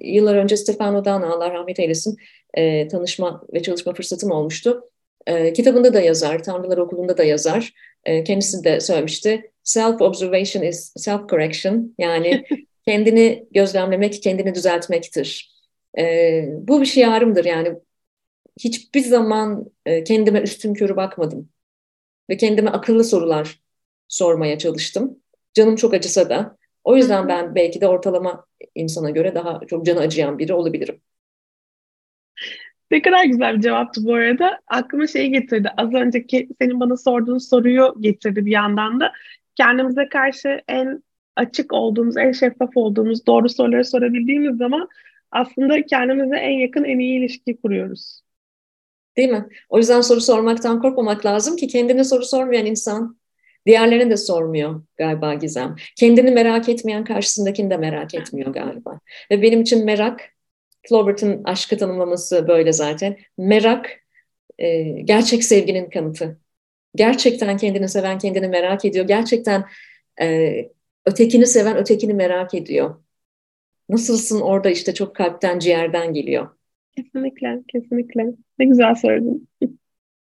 [0.00, 2.16] yıllar önce Stefano'dan Allah rahmet eylesin
[2.54, 4.90] e, tanışma ve çalışma fırsatım olmuştu.
[5.26, 7.74] E, kitabında da yazar, Tanrılar Okulu'nda da yazar.
[8.04, 9.50] E, kendisi de söylemişti.
[9.64, 11.94] Self-observation is self-correction.
[11.98, 12.44] Yani
[12.86, 15.56] kendini gözlemlemek, kendini düzeltmektir.
[15.98, 17.74] E, bu bir şiarımdır yani.
[18.60, 21.48] Hiçbir zaman e, kendime üstün körü bakmadım.
[22.30, 23.60] Ve kendime akıllı sorular
[24.08, 25.18] sormaya çalıştım.
[25.54, 26.56] Canım çok acısa da.
[26.86, 31.00] O yüzden ben belki de ortalama insana göre daha çok canı acıyan biri olabilirim.
[32.90, 34.60] Ne kadar güzel bir cevaptı bu arada.
[34.66, 35.68] Aklıma şey getirdi.
[35.76, 39.12] Az önceki senin bana sorduğun soruyu getirdi bir yandan da.
[39.56, 41.02] Kendimize karşı en
[41.36, 44.88] açık olduğumuz, en şeffaf olduğumuz, doğru soruları sorabildiğimiz zaman
[45.30, 48.20] aslında kendimize en yakın, en iyi ilişki kuruyoruz.
[49.16, 49.46] Değil mi?
[49.68, 53.16] O yüzden soru sormaktan korkmamak lazım ki kendine soru sormayan insan
[53.66, 55.76] diğerlerine de sormuyor galiba Gizem.
[55.96, 59.00] Kendini merak etmeyen karşısındakini de merak etmiyor galiba.
[59.30, 60.20] Ve benim için merak,
[60.88, 63.16] Flaubert'ın aşkı tanımlaması böyle zaten.
[63.38, 63.90] Merak
[64.58, 66.40] e, gerçek sevginin kanıtı.
[66.94, 69.06] Gerçekten kendini seven kendini merak ediyor.
[69.06, 69.64] Gerçekten
[70.20, 70.52] e,
[71.06, 72.94] ötekini seven ötekini merak ediyor.
[73.88, 76.48] Nasılsın orada işte çok kalpten ciğerden geliyor.
[76.96, 78.24] Kesinlikle, kesinlikle.
[78.58, 79.48] Ne güzel söyledin.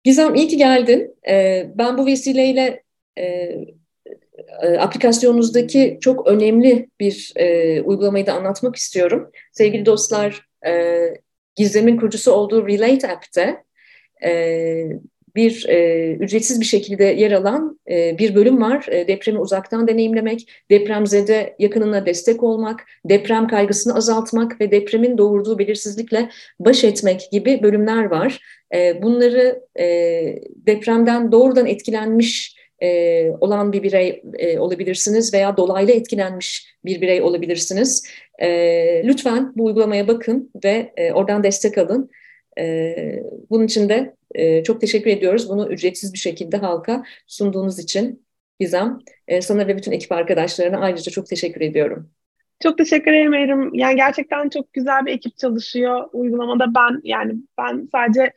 [0.04, 1.16] Gizem iyi ki geldin.
[1.30, 2.84] Ee, ben bu vesileyle
[3.18, 3.24] e,
[4.62, 5.68] e, aplikasyonunuzda
[6.00, 9.32] çok önemli bir e, uygulamayı da anlatmak istiyorum.
[9.52, 11.00] Sevgili dostlar, e,
[11.56, 13.64] Gizem'in kurucusu olduğu Relate App'te
[14.26, 14.90] e,
[15.36, 18.86] bir e, ücretsiz bir şekilde yer alan e, bir bölüm var.
[18.92, 26.30] E, depremi uzaktan deneyimlemek, depremzede yakınına destek olmak, deprem kaygısını azaltmak ve depremin doğurduğu belirsizlikle
[26.60, 28.40] baş etmek gibi bölümler var.
[28.76, 29.86] E, bunları e,
[30.56, 38.08] depremden doğrudan etkilenmiş e, olan bir birey e, olabilirsiniz veya dolaylı etkilenmiş bir birey olabilirsiniz.
[38.40, 38.48] E,
[39.08, 42.10] lütfen bu uygulamaya bakın ve e, oradan destek alın.
[42.60, 42.96] E,
[43.50, 45.50] bunun için de e, çok teşekkür ediyoruz.
[45.50, 48.26] Bunu ücretsiz bir şekilde halka sunduğunuz için
[48.60, 49.00] Gizem.
[49.28, 52.10] E, sana ve bütün ekip arkadaşlarına ayrıca çok teşekkür ediyorum.
[52.64, 53.74] Çok teşekkür ederim.
[53.74, 56.66] Yani gerçekten çok güzel bir ekip çalışıyor uygulamada.
[56.76, 58.34] Ben yani ben sadece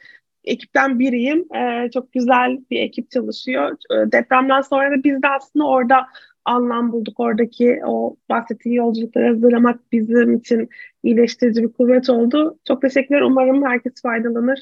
[0.48, 1.54] ekipten biriyim.
[1.56, 3.70] Ee, çok güzel bir ekip çalışıyor.
[3.70, 6.06] Ee, depremden sonra da biz de aslında orada
[6.44, 7.20] anlam bulduk.
[7.20, 10.68] Oradaki o bahsettiği yolculukları hazırlamak bizim için
[11.02, 12.58] iyileştirici bir kuvvet oldu.
[12.68, 13.20] Çok teşekkürler.
[13.20, 14.58] Umarım herkes faydalanır.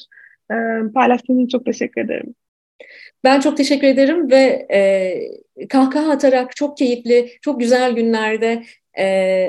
[0.50, 0.54] Ee,
[0.94, 2.34] paylaştığınız için çok teşekkür ederim.
[3.24, 8.62] Ben çok teşekkür ederim ve e, kahkaha atarak çok keyifli, çok güzel günlerde
[8.98, 9.04] e,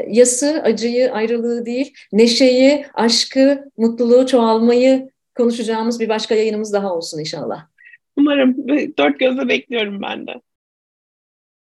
[0.09, 7.67] yası, acıyı, ayrılığı değil, neşeyi, aşkı, mutluluğu, çoğalmayı konuşacağımız bir başka yayınımız daha olsun inşallah.
[8.15, 8.67] Umarım.
[8.97, 10.41] Dört gözle bekliyorum ben de.